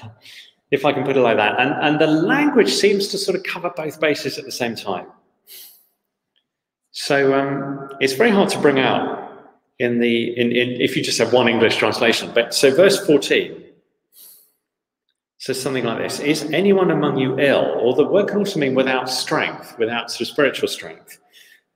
if 0.71 0.85
I 0.85 0.93
can 0.93 1.05
put 1.05 1.17
it 1.17 1.21
like 1.21 1.39
that. 1.39 1.59
And, 1.59 1.73
and 1.83 2.01
the 2.01 2.07
language 2.07 2.73
seems 2.73 3.09
to 3.09 3.19
sort 3.19 3.37
of 3.37 3.43
cover 3.43 3.71
both 3.75 4.01
bases 4.01 4.39
at 4.39 4.45
the 4.45 4.53
same 4.53 4.75
time. 4.75 5.07
So 6.91 7.35
um, 7.35 7.91
it's 8.01 8.15
very 8.15 8.31
hard 8.31 8.49
to 8.51 8.59
bring 8.59 8.79
out 8.79 9.29
in 9.79 10.01
the 10.01 10.39
in, 10.39 10.53
in 10.53 10.81
if 10.81 10.97
you 10.97 11.03
just 11.03 11.19
have 11.19 11.33
one 11.33 11.49
English 11.49 11.77
translation. 11.77 12.31
But 12.35 12.55
so 12.55 12.75
verse 12.75 13.05
14 13.07 13.65
says 15.39 15.61
something 15.61 15.85
like 15.85 15.99
this: 15.99 16.21
Is 16.21 16.45
anyone 16.53 16.91
among 16.91 17.19
you 17.19 17.39
ill? 17.39 17.77
Or 17.81 17.95
the 17.95 18.05
word 18.05 18.29
can 18.29 18.39
also 18.39 18.59
mean 18.59 18.75
without 18.75 19.09
strength, 19.09 19.79
without 19.79 20.11
sort 20.11 20.23
of 20.23 20.29
spiritual 20.29 20.69
strength. 20.69 21.19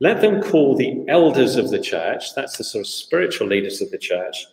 Let 0.01 0.21
them 0.21 0.43
call 0.43 0.77
the 0.77 1.05
elders 1.09 1.55
of 1.55 1.71
the 1.71 1.79
church, 1.79 2.35
that's 2.35 2.59
the 2.59 2.65
sort 2.65 2.85
of 2.85 2.89
spiritual 2.89 3.47
leaders 3.47 3.81
of 3.81 3.89
the 3.93 3.99
church, 3.99 4.47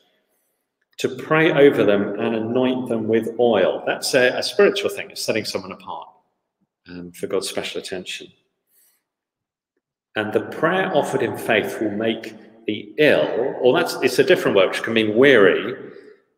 to 0.99 1.09
pray 1.09 1.51
over 1.51 1.83
them 1.83 2.19
and 2.19 2.35
anoint 2.35 2.87
them 2.87 3.07
with 3.07 3.29
oil. 3.39 3.81
That's 3.87 4.13
a, 4.13 4.37
a 4.37 4.43
spiritual 4.43 4.91
thing, 4.91 5.09
it's 5.09 5.23
setting 5.23 5.45
someone 5.45 5.71
apart 5.71 6.07
um, 6.87 7.11
for 7.13 7.25
God's 7.25 7.49
special 7.49 7.81
attention. 7.81 8.27
And 10.15 10.33
the 10.33 10.41
prayer 10.41 10.91
offered 10.95 11.21
in 11.21 11.37
faith 11.37 11.79
will 11.81 11.91
make 11.91 12.35
the 12.65 12.93
ill, 12.97 13.55
or 13.61 13.73
that's 13.73 13.95
it's 14.01 14.19
a 14.19 14.23
different 14.23 14.57
word, 14.57 14.69
which 14.69 14.83
can 14.83 14.93
mean 14.93 15.15
weary, 15.15 15.75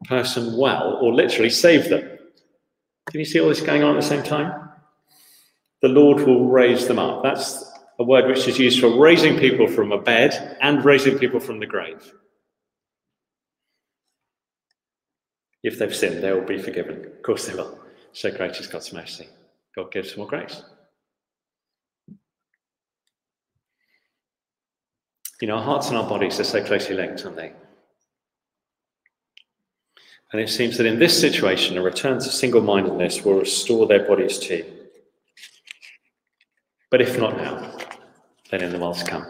person 0.05 0.57
well, 0.57 0.99
or 1.01 1.13
literally 1.13 1.49
save 1.49 1.89
them. 1.89 2.01
Can 3.10 3.19
you 3.19 3.25
see 3.25 3.39
all 3.39 3.49
this 3.49 3.62
going 3.62 3.84
on 3.84 3.95
at 3.95 4.01
the 4.01 4.07
same 4.07 4.23
time? 4.23 4.69
The 5.81 5.89
Lord 5.89 6.25
will 6.25 6.47
raise 6.47 6.88
them 6.88 6.99
up. 6.99 7.23
That's 7.23 7.71
a 7.99 8.03
word 8.03 8.27
which 8.27 8.47
is 8.47 8.60
used 8.60 8.79
for 8.79 8.99
raising 8.99 9.38
people 9.38 9.67
from 9.67 9.91
a 9.91 10.01
bed 10.01 10.57
and 10.62 10.86
raising 10.86 11.17
people 11.17 11.39
from 11.39 11.60
the 11.60 11.65
grave. 11.65 12.13
If 15.63 15.77
they've 15.77 15.95
sinned, 15.95 16.23
they 16.23 16.31
will 16.31 16.45
be 16.45 16.62
forgiven. 16.62 17.05
Of 17.05 17.21
course 17.23 17.47
they 17.47 17.55
will. 17.55 17.79
So 18.13 18.31
great 18.31 18.55
is 18.57 18.67
God's 18.67 18.93
mercy. 18.93 19.27
God 19.75 19.91
gives 19.91 20.17
more 20.17 20.27
grace. 20.27 20.63
You 25.41 25.47
know, 25.47 25.56
our 25.56 25.63
hearts 25.63 25.89
and 25.89 25.97
our 25.97 26.08
bodies 26.08 26.39
are 26.39 26.43
so 26.43 26.63
closely 26.63 26.95
linked, 26.95 27.25
aren't 27.25 27.36
they? 27.36 27.51
And 30.32 30.39
it 30.39 30.49
seems 30.49 30.77
that 30.77 30.86
in 30.86 30.99
this 30.99 31.19
situation, 31.19 31.77
a 31.77 31.82
return 31.82 32.19
to 32.19 32.30
single 32.30 32.62
mindedness 32.62 33.25
will 33.25 33.39
restore 33.39 33.88
their 33.88 34.08
bodies 34.08 34.38
too. 34.38 34.63
But 36.91 37.01
if 37.01 37.17
not 37.17 37.36
now, 37.38 37.75
then 38.51 38.62
in 38.62 38.71
the 38.71 38.77
world 38.77 38.97
to 38.97 39.06
come. 39.06 39.25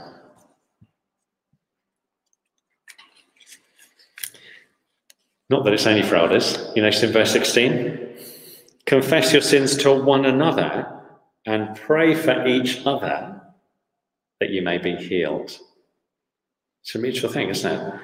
Not 5.49 5.63
that 5.63 5.73
it's 5.73 5.87
only 5.87 6.03
for 6.03 6.17
elders. 6.17 6.57
You 6.75 6.81
know, 6.81 6.89
in 6.89 7.11
verse 7.11 7.31
16 7.31 8.09
confess 8.85 9.31
your 9.31 9.41
sins 9.41 9.77
to 9.77 9.93
one 9.93 10.25
another 10.25 11.01
and 11.45 11.75
pray 11.77 12.13
for 12.13 12.45
each 12.45 12.85
other 12.85 13.41
that 14.41 14.49
you 14.49 14.61
may 14.61 14.77
be 14.77 14.95
healed. 14.97 15.57
It's 16.81 16.95
a 16.95 16.99
mutual 16.99 17.31
thing, 17.31 17.49
isn't 17.49 17.71
it? 17.71 17.99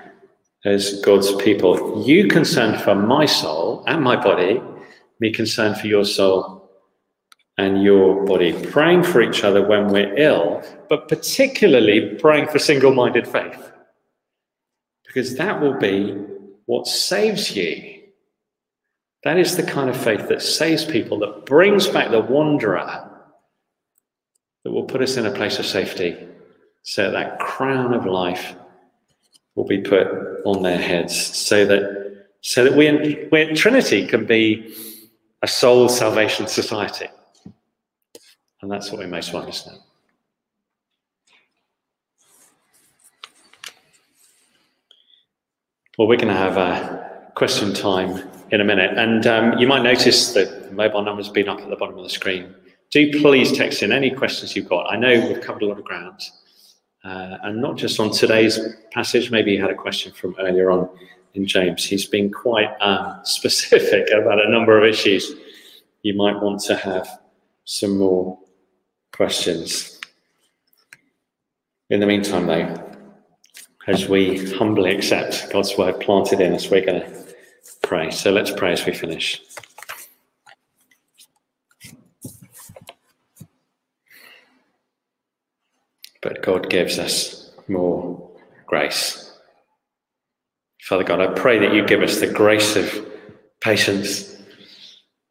As 0.66 1.02
God's 1.02 1.34
people, 1.36 2.04
you 2.06 2.28
concerned 2.28 2.82
for 2.82 2.94
my 2.94 3.26
soul 3.26 3.84
and 3.88 4.04
my 4.04 4.16
body, 4.16 4.62
me 5.20 5.32
concerned 5.32 5.78
for 5.78 5.88
your 5.88 6.06
soul 6.06 6.70
and 7.58 7.82
your 7.82 8.24
body, 8.26 8.54
praying 8.68 9.04
for 9.04 9.22
each 9.22 9.44
other 9.44 9.66
when 9.68 9.88
we're 9.88 10.16
ill, 10.16 10.62
but 10.90 11.08
particularly 11.08 12.16
praying 12.20 12.48
for 12.48 12.60
single 12.60 12.94
minded 12.94 13.28
faith. 13.28 13.72
Because 15.08 15.38
that 15.38 15.60
will 15.60 15.78
be 15.80 16.12
what 16.66 16.86
saves 16.86 17.56
you. 17.56 18.04
That 19.24 19.40
is 19.40 19.58
the 19.58 19.64
kind 19.64 19.90
of 19.90 19.98
faith 19.98 20.28
that 20.30 20.44
saves 20.44 20.86
people, 20.86 21.18
that 21.20 21.48
brings 21.48 21.88
back 21.88 22.12
the 22.12 22.22
wanderer, 22.22 23.10
that 24.64 24.72
will 24.72 24.84
put 24.84 25.02
us 25.02 25.18
in 25.18 25.26
a 25.26 25.32
place 25.32 25.58
of 25.58 25.66
safety, 25.66 26.16
so 26.84 27.10
that 27.10 27.40
crown 27.40 27.94
of 27.94 28.06
life 28.06 28.56
will 29.58 29.66
be 29.66 29.82
put 29.82 30.08
on 30.46 30.62
their 30.62 30.78
heads, 30.78 31.16
so 31.36 31.66
that 31.66 32.28
so 32.42 32.64
that 32.64 32.76
we, 32.76 33.28
we 33.32 33.54
Trinity 33.54 34.08
can 34.08 34.26
be 34.26 34.74
a 35.42 35.48
soul 35.48 35.90
salvation 35.90 36.48
society. 36.48 37.08
And 38.62 38.72
that's 38.72 38.92
what 38.92 39.00
we 39.00 39.08
most 39.08 39.34
want, 39.34 39.50
isn't? 39.50 39.80
Well, 45.98 46.08
we're 46.08 46.18
going 46.18 46.28
to 46.28 46.34
have 46.34 46.58
a 46.58 47.32
question 47.34 47.74
time 47.74 48.30
in 48.52 48.62
a 48.62 48.64
minute. 48.64 48.98
And 48.98 49.26
um, 49.26 49.58
you 49.58 49.68
might 49.68 49.82
notice 49.82 50.34
that 50.34 50.70
the 50.70 50.76
mobile 50.76 51.04
number's 51.04 51.30
been 51.30 51.50
up 51.50 51.60
at 51.60 51.70
the 51.70 51.76
bottom 51.76 51.98
of 51.98 52.04
the 52.04 52.10
screen. 52.10 52.54
Do 52.92 53.20
please 53.20 53.52
text 53.52 53.84
in 53.84 53.92
any 53.92 54.12
questions 54.12 54.56
you've 54.56 54.70
got. 54.70 54.92
I 54.92 54.96
know 54.96 55.28
we've 55.28 55.42
covered 55.42 55.64
a 55.64 55.66
lot 55.66 55.80
of 55.80 55.84
ground. 55.84 56.22
Uh, 57.08 57.38
and 57.44 57.62
not 57.62 57.78
just 57.78 58.02
on 58.02 58.12
today's 58.12 58.60
passage, 58.92 59.32
maybe 59.32 59.54
you 59.54 59.62
had 59.62 59.70
a 59.70 59.76
question 59.76 60.12
from 60.12 60.36
earlier 60.40 60.70
on 60.70 60.90
in 61.36 61.46
James. 61.46 61.86
He's 61.86 62.06
been 62.06 62.30
quite 62.30 62.70
um, 62.82 63.20
specific 63.24 64.10
about 64.12 64.46
a 64.46 64.50
number 64.50 64.78
of 64.78 64.84
issues. 64.84 65.32
You 66.02 66.16
might 66.16 66.42
want 66.42 66.60
to 66.64 66.76
have 66.76 67.08
some 67.64 67.98
more 67.98 68.38
questions. 69.14 70.02
In 71.90 72.02
the 72.02 72.06
meantime, 72.06 72.46
though, 72.46 72.92
as 73.88 74.10
we 74.10 74.52
humbly 74.56 74.94
accept 74.94 75.50
God's 75.54 75.78
word 75.78 76.02
planted 76.02 76.42
in 76.42 76.54
us, 76.54 76.70
we're 76.70 76.86
going 76.86 77.02
to 77.02 77.26
pray. 77.84 78.12
So 78.12 78.32
let's 78.32 78.52
pray 78.52 78.74
as 78.74 78.86
we 78.86 78.94
finish. 78.94 79.42
But 86.22 86.42
God 86.42 86.70
gives 86.70 87.00
us 87.00 87.52
more 87.68 88.32
grace. 88.66 89.34
Father 90.82 91.04
God, 91.04 91.20
I 91.20 91.28
pray 91.34 91.60
that 91.60 91.74
you 91.74 91.86
give 91.86 92.02
us 92.02 92.20
the 92.20 92.28
grace 92.28 92.76
of 92.76 93.06
patience 93.60 94.38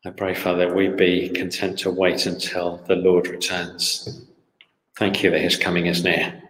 I 0.07 0.11
pray, 0.11 0.35
Father, 0.35 0.69
that 0.69 0.77
we 0.77 0.87
be 0.87 1.31
content 1.31 1.81
to 1.81 1.91
wait 1.91 2.27
until 2.27 2.77
the 2.87 2.95
Lord 2.95 3.27
returns. 3.27 4.25
Thank 4.97 5.25
you 5.25 5.33
that 5.33 5.41
his 5.41 5.57
coming 5.57 5.87
is 5.87 6.05
near. 6.05 6.41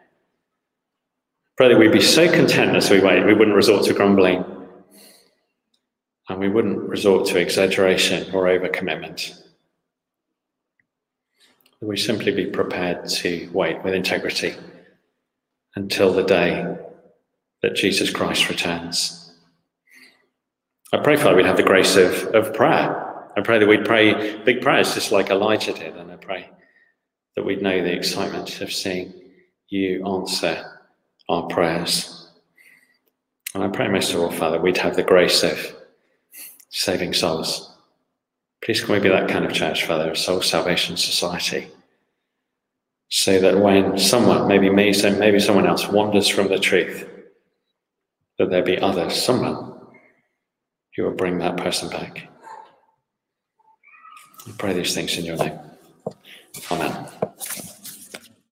Pray 1.57 1.68
that 1.70 1.79
we 1.79 1.88
be 1.88 2.03
so 2.03 2.31
content 2.31 2.77
as 2.77 2.90
we 2.90 3.01
wait, 3.01 3.25
we 3.25 3.33
wouldn't 3.33 3.57
resort 3.57 3.87
to 3.87 3.94
grumbling 3.94 4.44
and 6.29 6.38
we 6.38 6.51
wouldn't 6.51 6.87
resort 6.87 7.27
to 7.29 7.38
exaggeration 7.38 8.31
or 8.35 8.44
overcommitment. 8.44 9.40
We 11.83 11.99
simply 11.99 12.33
be 12.33 12.47
prepared 12.47 13.07
to 13.09 13.51
wait 13.53 13.85
with 13.85 13.93
integrity 13.93 14.55
until 15.75 16.12
the 16.12 16.23
day 16.23 16.77
that 17.62 17.75
Jesus 17.75 18.11
Christ 18.11 18.49
returns. 18.49 19.33
I 20.93 20.99
pray, 20.99 21.17
Father, 21.17 21.37
we'd 21.37 21.47
have 21.47 21.59
the 21.59 21.62
grace 21.62 21.97
of, 21.97 22.15
of 22.35 22.55
prayer. 22.55 23.31
I 23.37 23.43
pray 23.43 23.59
that 23.59 23.69
we'd 23.69 23.85
pray 23.85 24.39
big 24.45 24.62
prayers 24.62 24.95
just 24.95 25.12
like 25.12 25.29
Elijah 25.29 25.75
did. 25.75 25.97
And 25.97 26.11
I 26.11 26.17
pray 26.17 26.49
that 27.35 27.45
we'd 27.45 27.61
know 27.61 27.83
the 27.83 27.93
excitement 27.93 28.62
of 28.62 28.73
seeing 28.73 29.12
you 29.69 30.07
answer 30.07 30.81
our 31.29 31.47
prayers. 31.49 32.31
And 33.55 33.62
I 33.62 33.69
pray 33.69 33.89
most 33.89 34.15
of 34.15 34.21
all, 34.21 34.31
Father, 34.31 34.59
we'd 34.61 34.79
have 34.79 34.97
the 34.97 35.03
grace 35.03 35.43
of 35.43 35.77
saving 36.71 37.12
souls. 37.12 37.76
Please 38.62 38.81
can 38.81 38.95
we 38.95 39.01
be 39.01 39.09
that 39.09 39.29
kind 39.29 39.45
of 39.45 39.53
church, 39.53 39.85
Father, 39.85 40.12
a 40.12 40.16
soul 40.16 40.42
salvation 40.42 40.97
society? 40.97 41.69
So 43.09 43.38
that 43.38 43.61
when 43.61 43.99
someone, 43.99 44.49
maybe 44.49 44.69
me, 44.69 44.92
so 44.92 45.11
maybe 45.11 45.38
someone 45.38 45.66
else, 45.66 45.87
wanders 45.88 46.29
from 46.29 46.49
the 46.49 46.59
truth, 46.59 47.09
that 48.38 48.51
there 48.51 48.62
be 48.62 48.79
others, 48.79 49.23
someone 49.23 49.75
who 50.97 51.05
will 51.05 51.14
bring 51.14 51.38
that 51.38 51.57
person 51.57 51.88
back. 51.88 52.29
I 54.47 54.53
pray 54.59 54.73
these 54.73 54.95
things 54.95 55.16
in 55.19 55.25
your 55.25 55.37
name. 55.37 55.59
Amen. 56.71 57.09